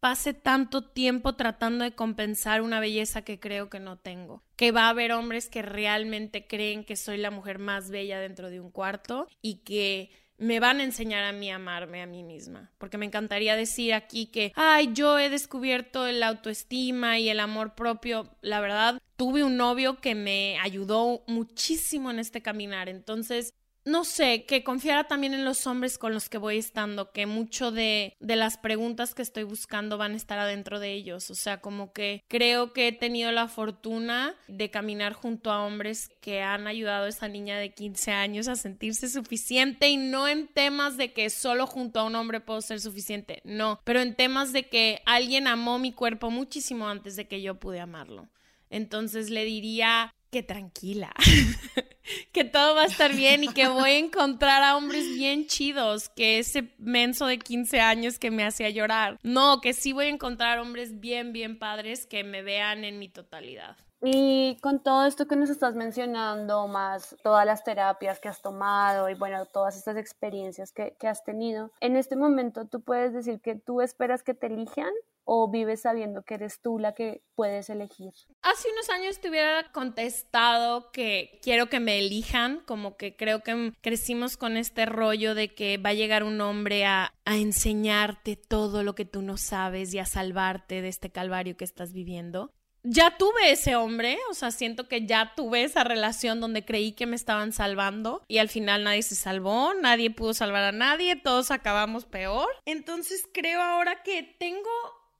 [0.00, 4.42] pase tanto tiempo tratando de compensar una belleza que creo que no tengo.
[4.56, 8.50] Que va a haber hombres que realmente creen que soy la mujer más bella dentro
[8.50, 10.10] de un cuarto y que
[10.42, 12.70] me van a enseñar a mí a amarme a mí misma.
[12.78, 17.74] Porque me encantaría decir aquí que, ay, yo he descubierto el autoestima y el amor
[17.74, 18.36] propio.
[18.40, 22.88] La verdad, tuve un novio que me ayudó muchísimo en este caminar.
[22.88, 27.26] Entonces, no sé, que confiara también en los hombres con los que voy estando, que
[27.26, 31.30] mucho de, de, las preguntas que estoy buscando van a estar adentro de ellos.
[31.30, 36.10] O sea, como que creo que he tenido la fortuna de caminar junto a hombres
[36.20, 40.48] que han ayudado a esa niña de 15 años a sentirse suficiente y no en
[40.48, 44.52] temas de que solo junto a un hombre puedo ser suficiente, no, pero en temas
[44.52, 48.28] de que alguien amó mi cuerpo muchísimo antes de que yo pude amarlo.
[48.70, 51.12] Entonces le diría que tranquila,
[52.32, 56.08] que todo va a estar bien y que voy a encontrar a hombres bien chidos,
[56.10, 59.18] que ese menso de 15 años que me hacía llorar.
[59.22, 63.08] No, que sí voy a encontrar hombres bien, bien padres que me vean en mi
[63.08, 63.76] totalidad.
[64.04, 69.08] Y con todo esto que nos estás mencionando, más todas las terapias que has tomado
[69.08, 73.40] y bueno, todas estas experiencias que, que has tenido, en este momento tú puedes decir
[73.40, 74.90] que tú esperas que te elijan
[75.24, 78.12] o vives sabiendo que eres tú la que puedes elegir?
[78.42, 83.72] Hace unos años te hubiera contestado que quiero que me elijan, como que creo que
[83.80, 88.82] crecimos con este rollo de que va a llegar un hombre a, a enseñarte todo
[88.82, 92.50] lo que tú no sabes y a salvarte de este calvario que estás viviendo
[92.84, 97.06] ya tuve ese hombre, o sea, siento que ya tuve esa relación donde creí que
[97.06, 101.50] me estaban salvando y al final nadie se salvó, nadie pudo salvar a nadie, todos
[101.50, 102.48] acabamos peor.
[102.64, 104.70] Entonces creo ahora que tengo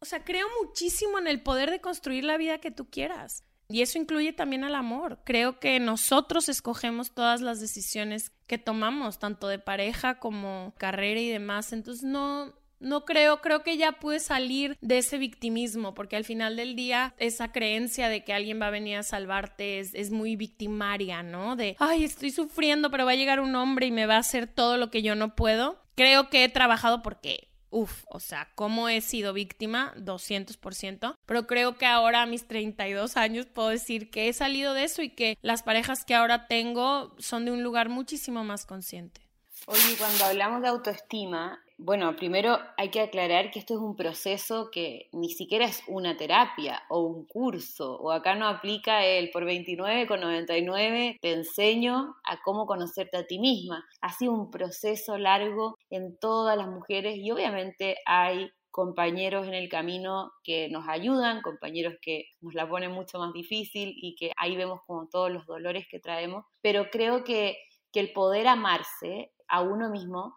[0.02, 3.44] o sea, creo muchísimo en el poder de construir la vida que tú quieras.
[3.68, 5.20] Y eso incluye también al amor.
[5.24, 11.28] Creo que nosotros escogemos todas las decisiones que tomamos, tanto de pareja como carrera y
[11.28, 11.72] demás.
[11.72, 16.56] Entonces no, no creo, creo que ya pude salir de ese victimismo, porque al final
[16.56, 20.34] del día esa creencia de que alguien va a venir a salvarte es, es, muy
[20.34, 21.54] victimaria, ¿no?
[21.54, 24.48] De, ay, estoy sufriendo, pero va a llegar un hombre y me va a hacer
[24.48, 25.80] todo lo que yo no puedo.
[25.94, 31.78] Creo que he trabajado porque Uf, o sea, cómo he sido víctima, 200%, pero creo
[31.78, 35.38] que ahora a mis 32 años puedo decir que he salido de eso y que
[35.40, 39.22] las parejas que ahora tengo son de un lugar muchísimo más consciente.
[39.66, 44.70] Oye, cuando hablamos de autoestima, bueno, primero hay que aclarar que esto es un proceso
[44.70, 49.44] que ni siquiera es una terapia o un curso, o acá no aplica el por
[49.44, 53.84] 29,99 te enseño a cómo conocerte a ti misma.
[54.00, 59.68] Ha sido un proceso largo en todas las mujeres y obviamente hay compañeros en el
[59.68, 64.56] camino que nos ayudan, compañeros que nos la ponen mucho más difícil y que ahí
[64.56, 67.58] vemos como todos los dolores que traemos, pero creo que,
[67.92, 70.34] que el poder amarse a uno mismo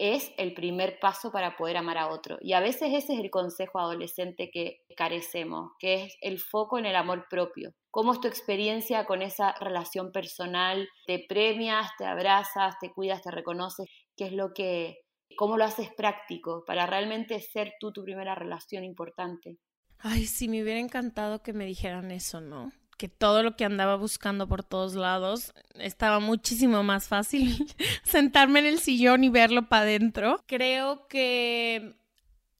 [0.00, 2.38] es el primer paso para poder amar a otro.
[2.40, 6.86] Y a veces ese es el consejo adolescente que carecemos, que es el foco en
[6.86, 7.74] el amor propio.
[7.90, 10.88] ¿Cómo es tu experiencia con esa relación personal?
[11.06, 13.86] ¿Te premias, te abrazas, te cuidas, te reconoces?
[14.16, 15.00] ¿Qué es lo que,
[15.36, 19.58] cómo lo haces práctico para realmente ser tú tu primera relación importante?
[19.98, 22.72] Ay, sí, me hubiera encantado que me dijeran eso, ¿no?
[23.00, 27.56] Que todo lo que andaba buscando por todos lados estaba muchísimo más fácil
[28.04, 30.44] sentarme en el sillón y verlo para adentro.
[30.46, 31.94] Creo que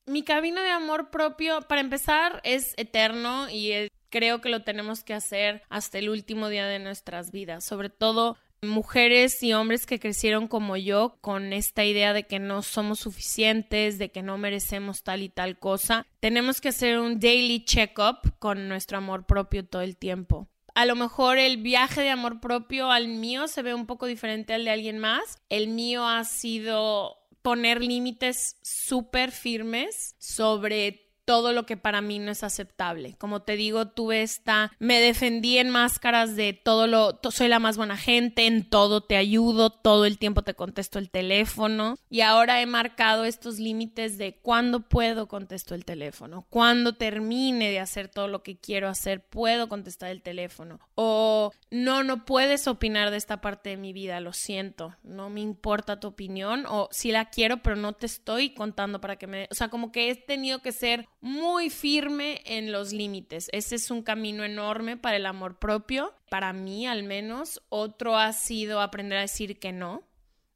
[0.06, 5.12] mi camino de amor propio, para empezar, es eterno y creo que lo tenemos que
[5.12, 10.48] hacer hasta el último día de nuestras vidas, sobre todo mujeres y hombres que crecieron
[10.48, 15.22] como yo con esta idea de que no somos suficientes, de que no merecemos tal
[15.22, 19.96] y tal cosa, tenemos que hacer un daily check-up con nuestro amor propio todo el
[19.96, 20.48] tiempo.
[20.74, 24.54] A lo mejor el viaje de amor propio al mío se ve un poco diferente
[24.54, 25.42] al de alguien más.
[25.48, 32.32] El mío ha sido poner límites súper firmes sobre todo lo que para mí no
[32.32, 33.14] es aceptable.
[33.16, 37.76] Como te digo, tuve esta, me defendí en máscaras de todo lo, soy la más
[37.76, 42.60] buena gente, en todo te ayudo, todo el tiempo te contesto el teléfono y ahora
[42.60, 48.26] he marcado estos límites de cuándo puedo contesto el teléfono, cuándo termine de hacer todo
[48.26, 53.40] lo que quiero hacer, puedo contestar el teléfono o no, no puedes opinar de esta
[53.40, 57.58] parte de mi vida, lo siento, no me importa tu opinión o si la quiero
[57.58, 60.72] pero no te estoy contando para que me, o sea, como que he tenido que
[60.72, 63.48] ser muy firme en los límites.
[63.52, 67.62] Ese es un camino enorme para el amor propio, para mí al menos.
[67.68, 70.02] Otro ha sido aprender a decir que no.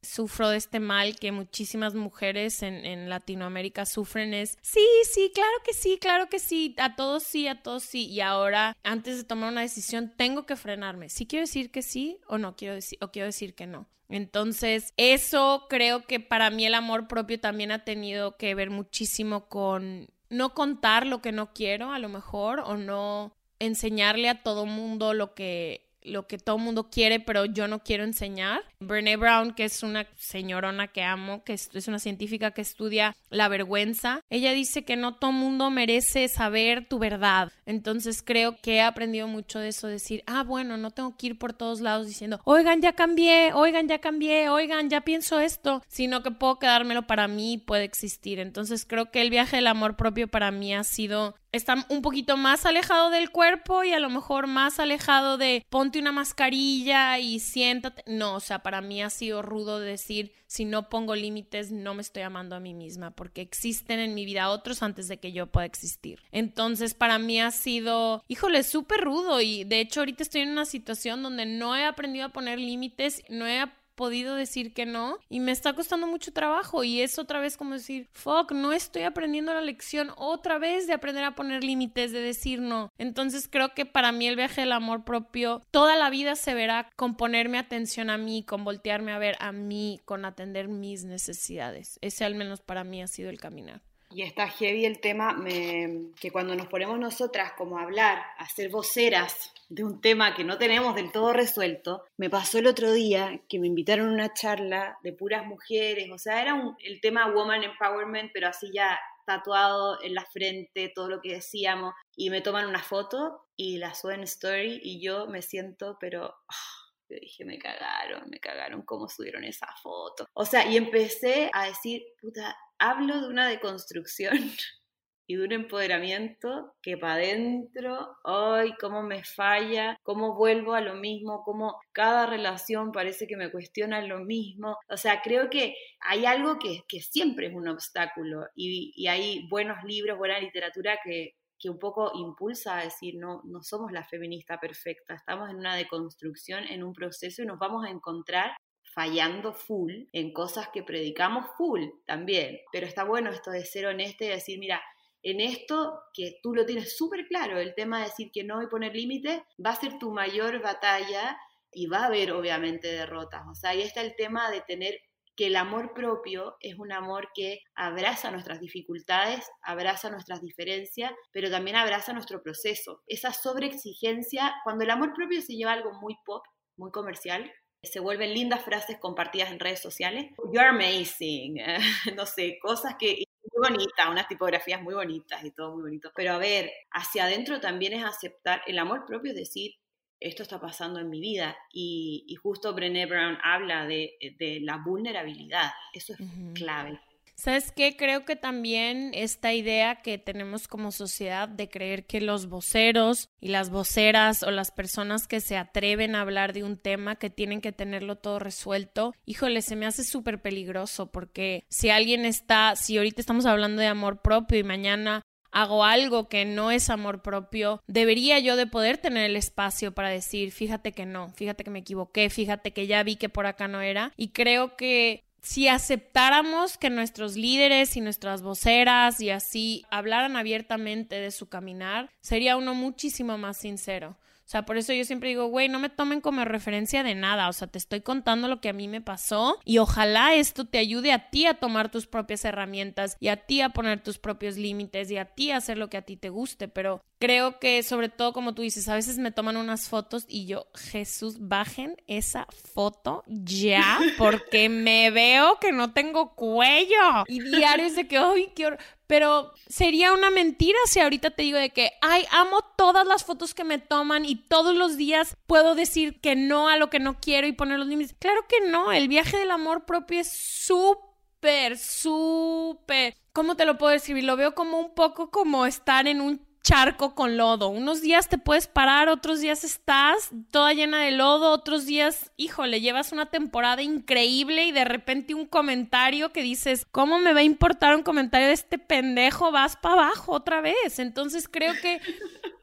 [0.01, 5.73] Sufro de este mal que muchísimas mujeres en, Latinoamérica sufren es, sí, sí, claro que
[5.73, 8.07] sí, claro que sí, a todos sí, a todos sí.
[8.07, 11.09] Y ahora, antes de tomar una decisión, tengo que frenarme.
[11.09, 13.87] Si quiero decir que sí o no quiero decir, o quiero decir que no.
[14.07, 19.47] Entonces, eso creo que para mí el amor propio también ha tenido que ver muchísimo
[19.47, 24.65] con no contar lo que no quiero a lo mejor o no enseñarle a todo
[24.65, 28.61] mundo lo que lo que todo mundo quiere, pero yo no quiero enseñar.
[28.79, 33.47] Brené Brown, que es una señorona que amo, que es una científica que estudia la
[33.47, 37.51] vergüenza, ella dice que no todo mundo merece saber tu verdad.
[37.65, 41.37] Entonces creo que he aprendido mucho de eso, decir, ah, bueno, no tengo que ir
[41.37, 46.23] por todos lados diciendo, oigan, ya cambié, oigan, ya cambié, oigan, ya pienso esto, sino
[46.23, 48.39] que puedo quedármelo para mí y puede existir.
[48.39, 52.37] Entonces creo que el viaje del amor propio para mí ha sido está un poquito
[52.37, 57.39] más alejado del cuerpo y a lo mejor más alejado de ponte una mascarilla y
[57.39, 58.03] siéntate.
[58.07, 62.01] No, o sea, para mí ha sido rudo decir si no pongo límites no me
[62.01, 65.47] estoy amando a mí misma porque existen en mi vida otros antes de que yo
[65.47, 66.21] pueda existir.
[66.31, 70.65] Entonces, para mí ha sido, híjole, súper rudo y de hecho ahorita estoy en una
[70.65, 73.59] situación donde no he aprendido a poner límites, no he
[73.95, 77.73] podido decir que no y me está costando mucho trabajo y es otra vez como
[77.73, 82.21] decir, fuck, no estoy aprendiendo la lección otra vez de aprender a poner límites, de
[82.21, 82.91] decir no.
[82.97, 86.89] Entonces creo que para mí el viaje del amor propio toda la vida se verá
[86.95, 91.99] con ponerme atención a mí, con voltearme a ver a mí, con atender mis necesidades.
[92.01, 93.81] Ese al menos para mí ha sido el caminar.
[94.11, 98.69] Y está heavy el tema que cuando nos ponemos nosotras como a hablar, a ser
[98.69, 103.41] voceras de un tema que no tenemos del todo resuelto, me pasó el otro día
[103.49, 107.63] que me invitaron a una charla de puras mujeres, o sea, era el tema Woman
[107.63, 112.67] Empowerment, pero así ya tatuado en la frente, todo lo que decíamos, y me toman
[112.67, 116.35] una foto y la suben story y yo me siento, pero...
[116.47, 120.27] Ah, yo dije, me cagaron, me cagaron cómo subieron esa foto.
[120.33, 124.37] O sea, y empecé a decir, puta, hablo de una deconstrucción
[125.27, 130.95] y de un empoderamiento que para adentro, ay, cómo me falla, cómo vuelvo a lo
[130.95, 134.77] mismo, cómo cada relación parece que me cuestiona lo mismo.
[134.89, 139.47] O sea, creo que hay algo que, que siempre es un obstáculo y, y hay
[139.49, 144.03] buenos libros, buena literatura que, que un poco impulsa a decir, no, no somos la
[144.03, 148.51] feminista perfecta, estamos en una deconstrucción, en un proceso y nos vamos a encontrar
[148.93, 152.59] fallando full en cosas que predicamos full también.
[152.71, 154.81] Pero está bueno esto de ser honesto y decir, mira,
[155.21, 158.67] en esto que tú lo tienes súper claro, el tema de decir que no y
[158.67, 161.37] poner límites, va a ser tu mayor batalla
[161.71, 163.41] y va a haber obviamente derrotas.
[163.51, 164.99] O sea, ahí está el tema de tener
[165.35, 171.49] que el amor propio es un amor que abraza nuestras dificultades, abraza nuestras diferencias, pero
[171.49, 173.01] también abraza nuestro proceso.
[173.07, 176.45] Esa sobreexigencia, cuando el amor propio se lleva algo muy pop,
[176.77, 177.51] muy comercial,
[177.83, 180.31] se vuelven lindas frases compartidas en redes sociales.
[180.51, 181.57] You're amazing,
[182.15, 183.23] no sé, cosas que
[183.53, 186.11] muy bonitas, unas tipografías muy bonitas y todo muy bonito.
[186.15, 189.73] Pero a ver, hacia adentro también es aceptar el amor propio, es decir,
[190.19, 191.57] esto está pasando en mi vida.
[191.71, 194.17] Y, justo Brené Brown habla de,
[194.61, 196.19] la vulnerabilidad, eso es
[196.53, 196.99] clave.
[197.37, 197.97] ¿Sabes qué?
[197.97, 203.49] Creo que también esta idea que tenemos como sociedad de creer que los voceros y
[203.49, 207.59] las voceras o las personas que se atreven a hablar de un tema que tienen
[207.59, 212.97] que tenerlo todo resuelto, híjole, se me hace súper peligroso porque si alguien está, si
[212.97, 215.21] ahorita estamos hablando de amor propio y mañana
[215.55, 220.09] hago algo que no es amor propio, debería yo de poder tener el espacio para
[220.09, 223.69] decir, fíjate que no, fíjate que me equivoqué, fíjate que ya vi que por acá
[223.69, 224.11] no era.
[224.17, 231.15] Y creo que si aceptáramos que nuestros líderes y nuestras voceras y así hablaran abiertamente
[231.15, 234.17] de su caminar, sería uno muchísimo más sincero.
[234.45, 237.49] O sea, por eso yo siempre digo, güey, no me tomen como referencia de nada.
[237.49, 240.77] O sea, te estoy contando lo que a mí me pasó y ojalá esto te
[240.77, 244.57] ayude a ti a tomar tus propias herramientas y a ti a poner tus propios
[244.57, 246.67] límites y a ti a hacer lo que a ti te guste.
[246.67, 250.45] Pero creo que sobre todo como tú dices, a veces me toman unas fotos y
[250.45, 257.23] yo, Jesús, bajen esa foto ya porque me veo que no tengo cuello.
[257.27, 258.79] Y diarios de que, ay, qué horror.
[259.07, 263.53] Pero sería una mentira si ahorita te digo de que, ay, amo todas las fotos
[263.53, 267.19] que me toman y todos los días puedo decir que no a lo que no
[267.19, 268.15] quiero y poner los límites.
[268.19, 273.15] Claro que no, el viaje del amor propio es súper, súper...
[273.33, 274.23] ¿Cómo te lo puedo describir?
[274.23, 277.69] Lo veo como un poco como estar en un charco con lodo.
[277.69, 282.81] Unos días te puedes parar, otros días estás toda llena de lodo, otros días, híjole,
[282.81, 287.43] llevas una temporada increíble y de repente un comentario que dices, ¿cómo me va a
[287.43, 289.51] importar un comentario de este pendejo?
[289.51, 290.97] Vas para abajo otra vez.
[290.97, 292.01] Entonces creo que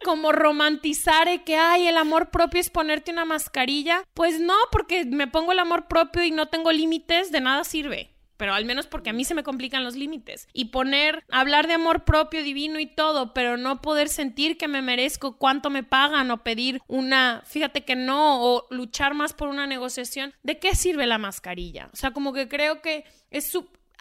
[0.05, 5.28] como romantizar que, ay, el amor propio es ponerte una mascarilla, pues no, porque me
[5.28, 8.11] pongo el amor propio y no tengo límites, de nada sirve
[8.43, 10.49] pero al menos porque a mí se me complican los límites.
[10.53, 14.82] Y poner, hablar de amor propio, divino y todo, pero no poder sentir que me
[14.82, 19.68] merezco cuánto me pagan o pedir una, fíjate que no, o luchar más por una
[19.68, 21.88] negociación, ¿de qué sirve la mascarilla?
[21.93, 23.05] O sea, como que creo que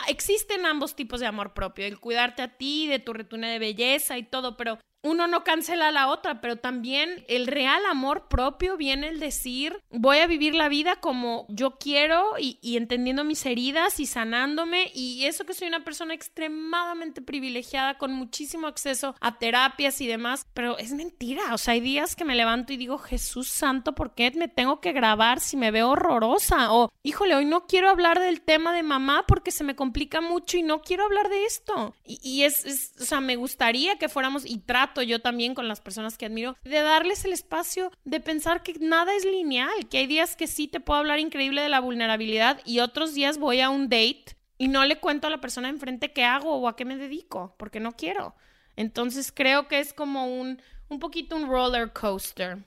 [0.07, 4.17] existen ambos tipos de amor propio, el cuidarte a ti, de tu retuna de belleza
[4.17, 8.77] y todo, pero uno no cancela a la otra, pero también el real amor propio
[8.77, 13.99] viene el decir, voy a vivir la vida como yo quiero y, entendiendo mis heridas
[13.99, 20.01] y sanándome y eso que soy una persona extremadamente privilegiada con muchísimo acceso a terapias
[20.01, 23.47] y demás, pero es mentira, o sea, hay días que me levanto y digo, Jesús
[23.47, 26.71] santo, ¿por qué me tengo que grabar si me veo horrorosa?
[26.73, 30.57] O, híjole, hoy no quiero hablar del tema de mamá porque se me complica mucho
[30.57, 31.95] y no quiero hablar de esto.
[32.05, 35.79] Y, es, es, o sea, me gustaría que fuéramos y trato yo también con las
[35.79, 40.07] personas que admiro, de darles el espacio de pensar que nada es lineal, que hay
[40.07, 43.69] días que sí te puedo hablar increíble de la vulnerabilidad y otros días voy a
[43.69, 46.85] un date y no le cuento a la persona enfrente qué hago o a qué
[46.85, 48.35] me dedico, porque no quiero.
[48.75, 52.57] Entonces creo que es como un, un poquito un roller coaster.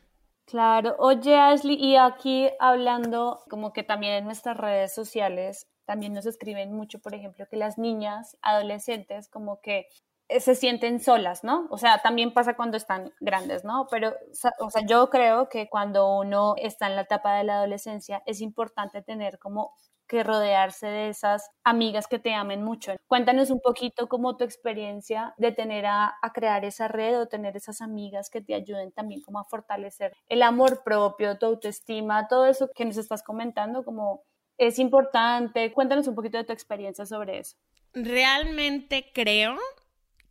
[0.47, 6.27] Claro, oye Ashley, y aquí hablando como que también en nuestras redes sociales también nos
[6.27, 9.89] escriben mucho, por ejemplo, que las niñas, adolescentes, como que
[10.29, 11.66] se sienten solas, ¿no?
[11.70, 13.87] O sea, también pasa cuando están grandes, ¿no?
[13.91, 14.14] Pero,
[14.61, 18.41] o sea, yo creo que cuando uno está en la etapa de la adolescencia es
[18.41, 19.72] importante tener como
[20.07, 22.93] que rodearse de esas amigas que te amen mucho.
[23.07, 27.57] Cuéntanos un poquito como tu experiencia de tener a, a, crear esa red o tener
[27.57, 32.47] esas amigas que te ayuden también como a fortalecer el amor propio, tu autoestima, todo
[32.47, 34.22] eso que nos estás comentando, como
[34.59, 35.72] es importante.
[35.72, 37.57] Cuéntanos un poquito de tu experiencia sobre eso.
[37.95, 39.57] Realmente creo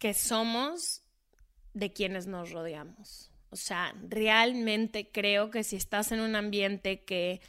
[0.03, 1.01] que somos
[1.73, 3.31] de quienes nos rodeamos.
[3.51, 7.39] O sea, realmente creo que si estás en un ambiente que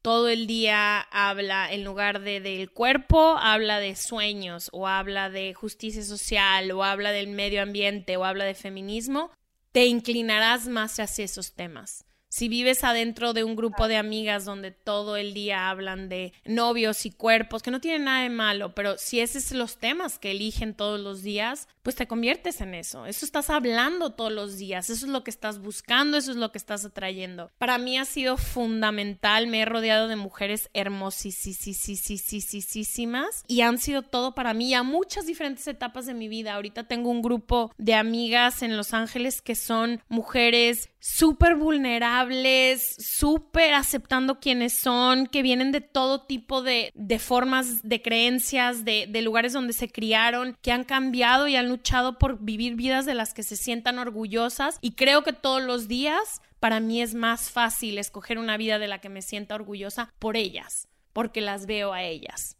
[0.00, 5.52] todo el día habla, en lugar de del cuerpo, habla de sueños o habla de
[5.52, 9.30] justicia social o habla del medio ambiente o habla de feminismo,
[9.72, 12.06] te inclinarás más hacia esos temas.
[12.28, 17.06] Si vives adentro de un grupo de amigas donde todo el día hablan de novios
[17.06, 20.32] y cuerpos, que no tienen nada de malo, pero si esos son los temas que
[20.32, 23.06] eligen todos los días, pues te conviertes en eso.
[23.06, 26.52] Eso estás hablando todos los días, eso es lo que estás buscando, eso es lo
[26.52, 27.50] que estás atrayendo.
[27.56, 31.24] Para mí ha sido fundamental, me he rodeado de mujeres hermosísimas
[33.46, 36.54] y han sido todo para mí a muchas diferentes etapas de mi vida.
[36.54, 42.17] Ahorita tengo un grupo de amigas en Los Ángeles que son mujeres súper vulnerables,
[42.98, 49.06] súper aceptando quienes son, que vienen de todo tipo de, de formas, de creencias, de,
[49.08, 53.14] de, lugares donde se criaron, que han cambiado y han luchado por vivir vidas de
[53.14, 54.78] las que se sientan orgullosas.
[54.80, 58.88] Y creo que todos los días para mí es más fácil escoger una vida de
[58.88, 62.57] la que me sienta orgullosa por ellas, porque las veo a ellas.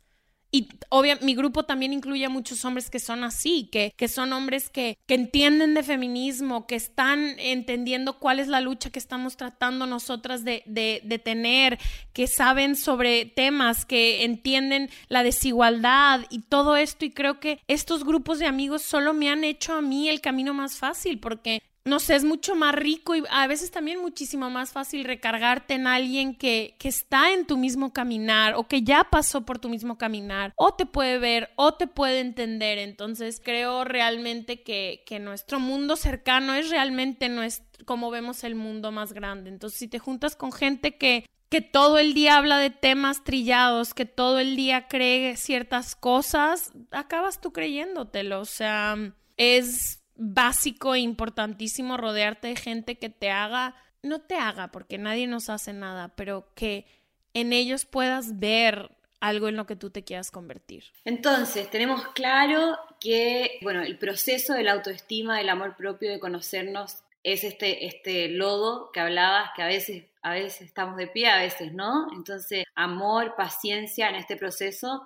[0.51, 4.33] Y obviamente mi grupo también incluye a muchos hombres que son así, que, que son
[4.33, 9.37] hombres que, que entienden de feminismo, que están entendiendo cuál es la lucha que estamos
[9.37, 11.79] tratando nosotras de, de, de tener,
[12.15, 17.05] que saben sobre temas, que entienden la desigualdad y todo esto.
[17.05, 20.55] Y creo que estos grupos de amigos solo me han hecho a mí el camino
[20.55, 24.73] más fácil, porque no sé, es mucho más rico y a veces también muchísimo más
[24.73, 29.47] fácil recargarte en alguien que, que, está en tu mismo caminar o que ya pasó
[29.47, 32.79] por tu mismo caminar o te puede ver o te puede entender.
[32.79, 38.93] Entonces creo realmente que, que nuestro mundo cercano es realmente nuestro, como vemos el mundo
[38.93, 39.49] más grande.
[39.49, 43.95] Entonces si te juntas con gente que que todo el día habla de temas trillados,
[43.95, 48.41] que todo el día cree ciertas cosas, acabas tú creyéndotelo.
[48.41, 48.97] O sea,
[49.39, 55.27] es básico e importantísimo rodearte de gente que te haga no te haga, porque nadie
[55.27, 56.87] nos hace nada, pero que
[57.35, 58.91] en ellos puedas ver
[59.21, 60.85] algo en lo que tú te quieras convertir.
[61.05, 67.03] Entonces, tenemos claro que, bueno, el proceso de la autoestima, del amor propio, de conocernos,
[67.25, 71.41] es este, este lodo que hablabas, que a veces, a veces estamos de pie, a
[71.41, 72.07] veces no.
[72.15, 75.03] Entonces, amor, paciencia en este proceso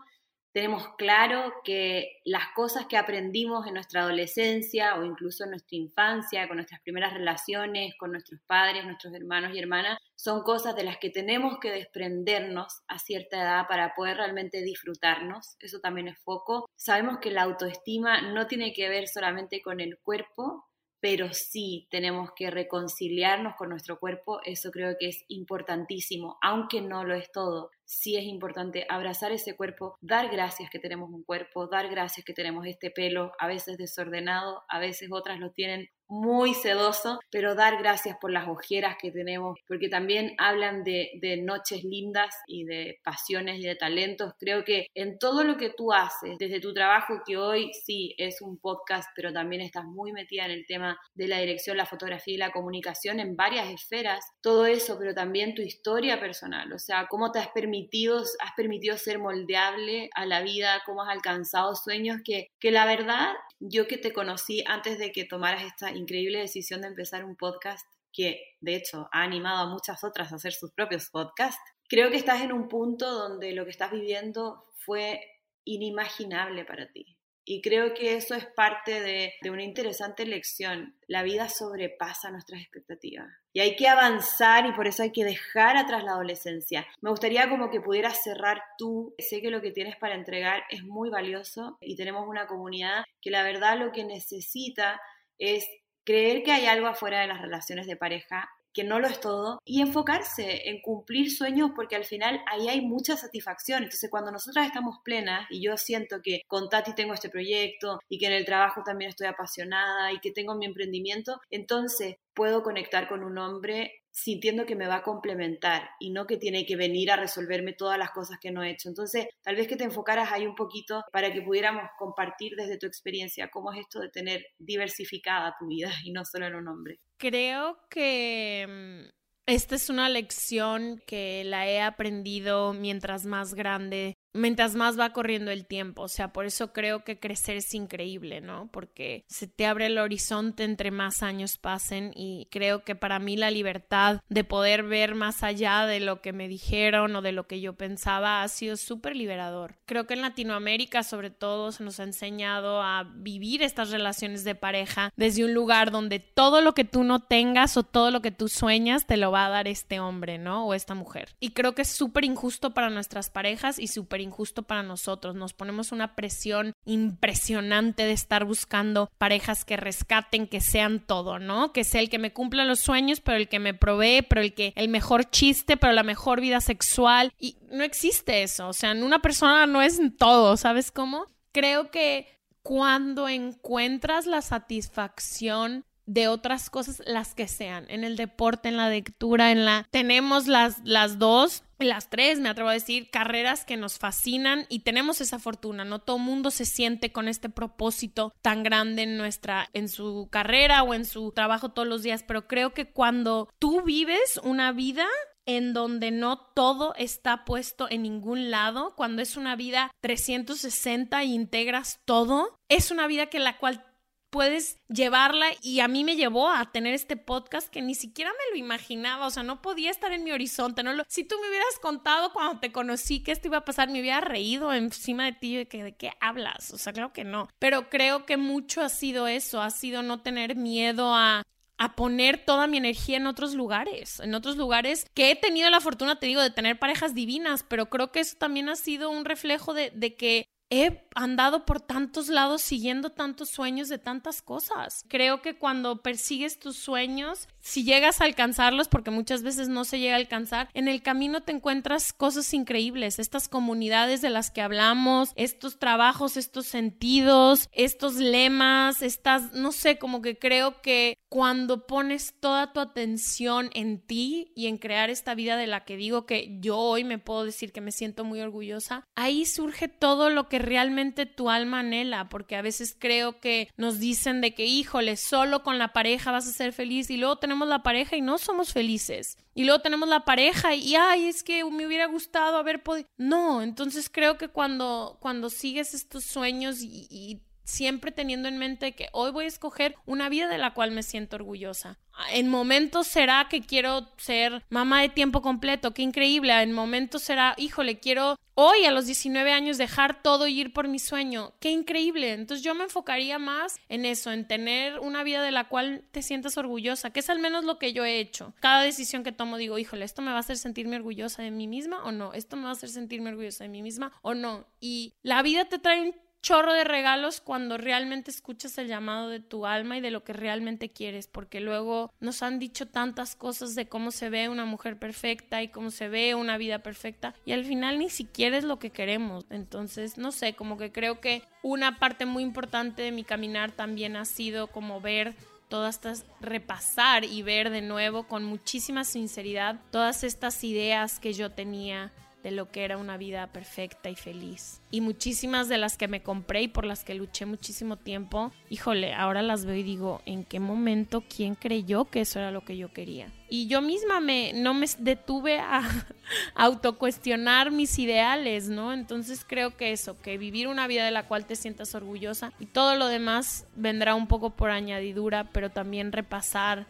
[0.53, 6.47] tenemos claro que las cosas que aprendimos en nuestra adolescencia o incluso en nuestra infancia,
[6.47, 10.99] con nuestras primeras relaciones, con nuestros padres, nuestros hermanos y hermanas, son cosas de las
[10.99, 15.57] que tenemos que desprendernos a cierta edad para poder realmente disfrutarnos.
[15.59, 16.69] Eso también es foco.
[16.77, 20.67] Sabemos que la autoestima no tiene que ver solamente con el cuerpo,
[21.03, 27.03] pero sí tenemos que reconciliarnos con nuestro cuerpo, eso creo que es importantísimo, aunque no
[27.03, 27.73] lo es todo.
[27.85, 32.33] Sí es importante abrazar ese cuerpo, dar gracias que tenemos un cuerpo, dar gracias que
[32.33, 37.79] tenemos este pelo, a veces desordenado, a veces otras lo tienen muy sedoso, pero dar
[37.79, 43.01] gracias por las ojeras que tenemos, porque también hablan de, de, noches lindas y de
[43.03, 44.35] pasiones y de talentos.
[44.39, 48.43] Creo que en todo lo que tú haces, desde tu trabajo, que hoy sí es
[48.43, 52.35] un podcast, pero también estás muy metida en el tema de la dirección, la fotografía
[52.35, 57.07] y la comunicación en varias esferas, todo eso, pero también tu historia personal, o sea,
[57.09, 62.21] cómo te has permitido has permitido ser moldeable a la vida, cómo has alcanzado sueños
[62.25, 66.83] que, que la verdad, yo que te conocí antes de que tomaras esta increíble decisión
[66.83, 70.73] de empezar un podcast, que de hecho ha animado a muchas otras a hacer sus
[70.73, 75.21] propios podcasts, creo que estás en un punto donde lo que estás viviendo fue
[75.65, 77.17] inimaginable para ti.
[77.45, 80.97] Y creo que eso es parte de, de, una interesante lección.
[81.09, 83.27] La vida sobrepasa nuestras expectativas.
[83.53, 86.87] Y hay que avanzar y por eso hay que dejar atrás la adolescencia.
[87.01, 89.13] Me gustaría como que pudieras cerrar tú.
[89.19, 93.31] Sé que lo que tienes para entregar es muy valioso y tenemos una comunidad que
[93.31, 95.01] la verdad lo que necesita
[95.37, 95.67] es
[96.05, 99.61] creer que hay algo afuera de las relaciones de pareja que no lo es todo,
[99.65, 103.83] y enfocarse en cumplir sueños porque al final ahí hay mucha satisfacción.
[103.83, 108.19] Entonces cuando nosotras estamos plenas y yo siento que con Tati tengo este proyecto y
[108.19, 113.09] que en el trabajo también estoy apasionada y que tengo mi emprendimiento, entonces puedo conectar
[113.09, 117.11] con un hombre sintiendo que me va a complementar y no que tiene que venir
[117.11, 118.89] a resolverme todas las cosas que no he hecho.
[118.89, 122.87] Entonces, tal vez que te enfocaras ahí un poquito para que pudiéramos compartir desde tu
[122.87, 127.01] experiencia cómo es esto de tener diversificada tu vida y no solo en un hombre.
[127.17, 129.11] Creo que mm,
[129.47, 135.51] esta es una lección que la he aprendido mientras más grande mientras más va corriendo
[135.51, 136.03] el tiempo.
[136.03, 138.69] O sea, por eso creo que crecer es increíble, ¿no?
[138.73, 143.37] Porque se te abre el horizonte entre más años pasen y creo que para mí
[143.37, 147.47] la libertad de poder ver más allá de lo que me dijeron o de lo
[147.47, 149.77] que yo pensaba ha sido súper liberador.
[149.87, 154.55] Creo que en Latinoamérica sobre todo se nos ha enseñado a vivir estas relaciones de
[154.55, 158.31] pareja desde un lugar donde todo lo que tú no tengas o todo lo que
[158.31, 160.67] tú sueñas te lo va a dar este hombre, ¿no?
[160.67, 161.29] O esta mujer.
[161.41, 165.35] Y creo que es súper injusto para nuestras parejas y súper injusto para nosotros.
[165.35, 171.73] Nos ponemos una presión impresionante de estar buscando parejas que rescaten, que sean todo, ¿no?
[171.73, 174.55] Que sea el que me cumpla los sueños, pero el que me provee, pero el
[174.55, 177.33] que el mejor chiste, pero la mejor vida sexual.
[177.39, 178.69] Y no existe eso.
[178.69, 181.27] O sea, una persona no es todo, ¿sabes cómo?
[181.53, 182.27] Creo que
[182.63, 188.89] cuando encuentras la satisfacción de otras cosas, las que sean, en el deporte, en la
[188.89, 189.87] lectura, en la...
[189.91, 194.81] Tenemos las, las dos, las tres, me atrevo a decir, carreras que nos fascinan y
[194.81, 199.69] tenemos esa fortuna, no todo mundo se siente con este propósito tan grande en nuestra,
[199.73, 203.83] en su carrera o en su trabajo todos los días, pero creo que cuando tú
[203.83, 205.07] vives una vida
[205.47, 211.25] en donde no todo está puesto en ningún lado, cuando es una vida 360 e
[211.27, 213.85] integras todo, es una vida que la cual
[214.33, 218.51] puedes llevarla y a mí me llevó a tener este podcast que ni siquiera me
[218.53, 221.05] lo imaginaba, o sea, no podía estar en mi horizonte, no lo...
[221.07, 224.23] si tú me hubieras contado cuando te conocí que esto iba a pasar, me hubiera
[224.23, 227.91] reído encima de ti de que de qué hablas, o sea, claro que no, pero
[227.91, 231.43] creo que mucho ha sido eso, ha sido no tener miedo a
[231.79, 235.81] a poner toda mi energía en otros lugares, en otros lugares que he tenido la
[235.81, 239.25] fortuna, te digo, de tener parejas divinas, pero creo que eso también ha sido un
[239.25, 245.05] reflejo de, de que he andado por tantos lados siguiendo tantos sueños de tantas cosas.
[245.07, 249.99] Creo que cuando persigues tus sueños, si llegas a alcanzarlos, porque muchas veces no se
[249.99, 254.63] llega a alcanzar, en el camino te encuentras cosas increíbles, estas comunidades de las que
[254.63, 261.87] hablamos, estos trabajos, estos sentidos, estos lemas, estas, no sé, como que creo que cuando
[261.87, 266.25] pones toda tu atención en ti y en crear esta vida de la que digo
[266.25, 270.49] que yo hoy me puedo decir que me siento muy orgullosa, ahí surge todo lo
[270.49, 275.17] que realmente tu alma anhela, porque a veces creo que nos dicen de que, híjole,
[275.17, 278.39] solo con la pareja vas a ser feliz y luego tenemos la pareja y no
[278.39, 279.37] somos felices.
[279.55, 283.09] Y luego tenemos la pareja y, ay, es que me hubiera gustado haber podido...
[283.19, 288.93] No, entonces creo que cuando, cuando sigues estos sueños y, y siempre teniendo en mente
[288.93, 291.99] que hoy voy a escoger una vida de la cual me siento orgullosa.
[292.31, 296.53] En momentos será que quiero ser mamá de tiempo completo, qué increíble.
[296.63, 300.89] En momentos será, híjole, quiero hoy a los 19 años dejar todo y ir por
[300.89, 302.33] mi sueño, qué increíble.
[302.33, 306.23] Entonces yo me enfocaría más en eso, en tener una vida de la cual te
[306.23, 308.55] sientas orgullosa, que es al menos lo que yo he hecho.
[308.61, 311.67] Cada decisión que tomo digo, híjole, esto me va a hacer sentirme orgullosa de mí
[311.67, 314.67] misma o no, esto me va a hacer sentirme orgullosa de mí misma o no.
[314.81, 319.39] Y la vida te trae un chorro de regalos cuando realmente escuchas el llamado de
[319.39, 323.77] tu alma y de lo que realmente quieres, porque luego nos han dicho tantas cosas
[323.77, 327.53] de cómo se ve una mujer perfecta y cómo se ve una vida perfecta y
[327.53, 329.45] al final ni siquiera es lo que queremos.
[329.51, 334.17] Entonces, no sé, como que creo que una parte muy importante de mi caminar también
[334.17, 335.37] ha sido como ver
[335.69, 341.51] todas estas, repasar y ver de nuevo con muchísima sinceridad todas estas ideas que yo
[341.51, 342.13] tenía
[342.43, 344.81] de lo que era una vida perfecta y feliz.
[344.91, 349.15] Y muchísimas de las que me compré y por las que luché muchísimo tiempo, híjole,
[349.15, 352.77] ahora las veo y digo, ¿en qué momento quién creyó que eso era lo que
[352.77, 353.29] yo quería?
[353.49, 355.83] Y yo misma me, no me detuve a,
[356.55, 358.93] autocuestionar mis ideales, ¿no?
[358.93, 362.67] Entonces creo que eso, que vivir una vida de la cual te sientas orgullosa y
[362.67, 366.87] todo lo demás vendrá un poco por añadidura, pero también repasar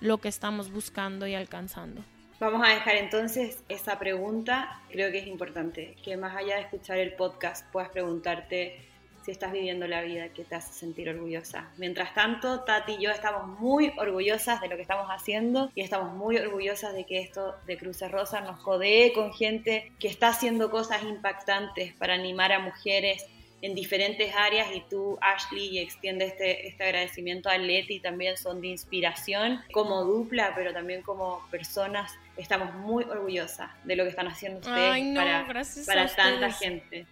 [0.00, 2.04] lo que estamos buscando y alcanzando.
[2.42, 6.98] Vamos a dejar entonces esa pregunta, creo que es importante, que más allá de escuchar
[6.98, 8.80] el podcast puedas preguntarte
[9.24, 11.70] si estás viviendo la vida que te hace sentir orgullosa.
[11.76, 16.14] Mientras tanto, Tati y yo estamos muy orgullosas de lo que estamos haciendo y estamos
[16.16, 20.68] muy orgullosas de que esto de Cruces Rosa nos codee con gente que está haciendo
[20.68, 23.24] cosas impactantes para animar a mujeres
[23.60, 28.60] en diferentes áreas y tú, Ashley, y extiende este, este agradecimiento a Leti, también son
[28.60, 32.12] de inspiración como dupla, pero también como personas.
[32.36, 35.46] Estamos muy orgullosas de lo que están haciendo ustedes para,
[35.86, 37.06] para tanta gente.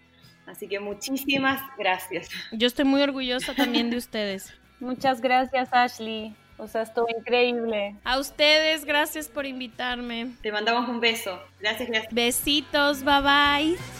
[0.47, 2.29] Así que muchísimas gracias.
[2.53, 4.53] Yo estoy muy orgullosa también de ustedes.
[4.81, 6.35] Muchas gracias, Ashley.
[6.57, 7.97] O sea, estuvo increíble.
[8.05, 10.33] A ustedes, gracias por invitarme.
[10.43, 11.41] Te mandamos un beso.
[11.61, 12.12] Gracias, gracias.
[12.12, 13.99] Besitos, bye bye.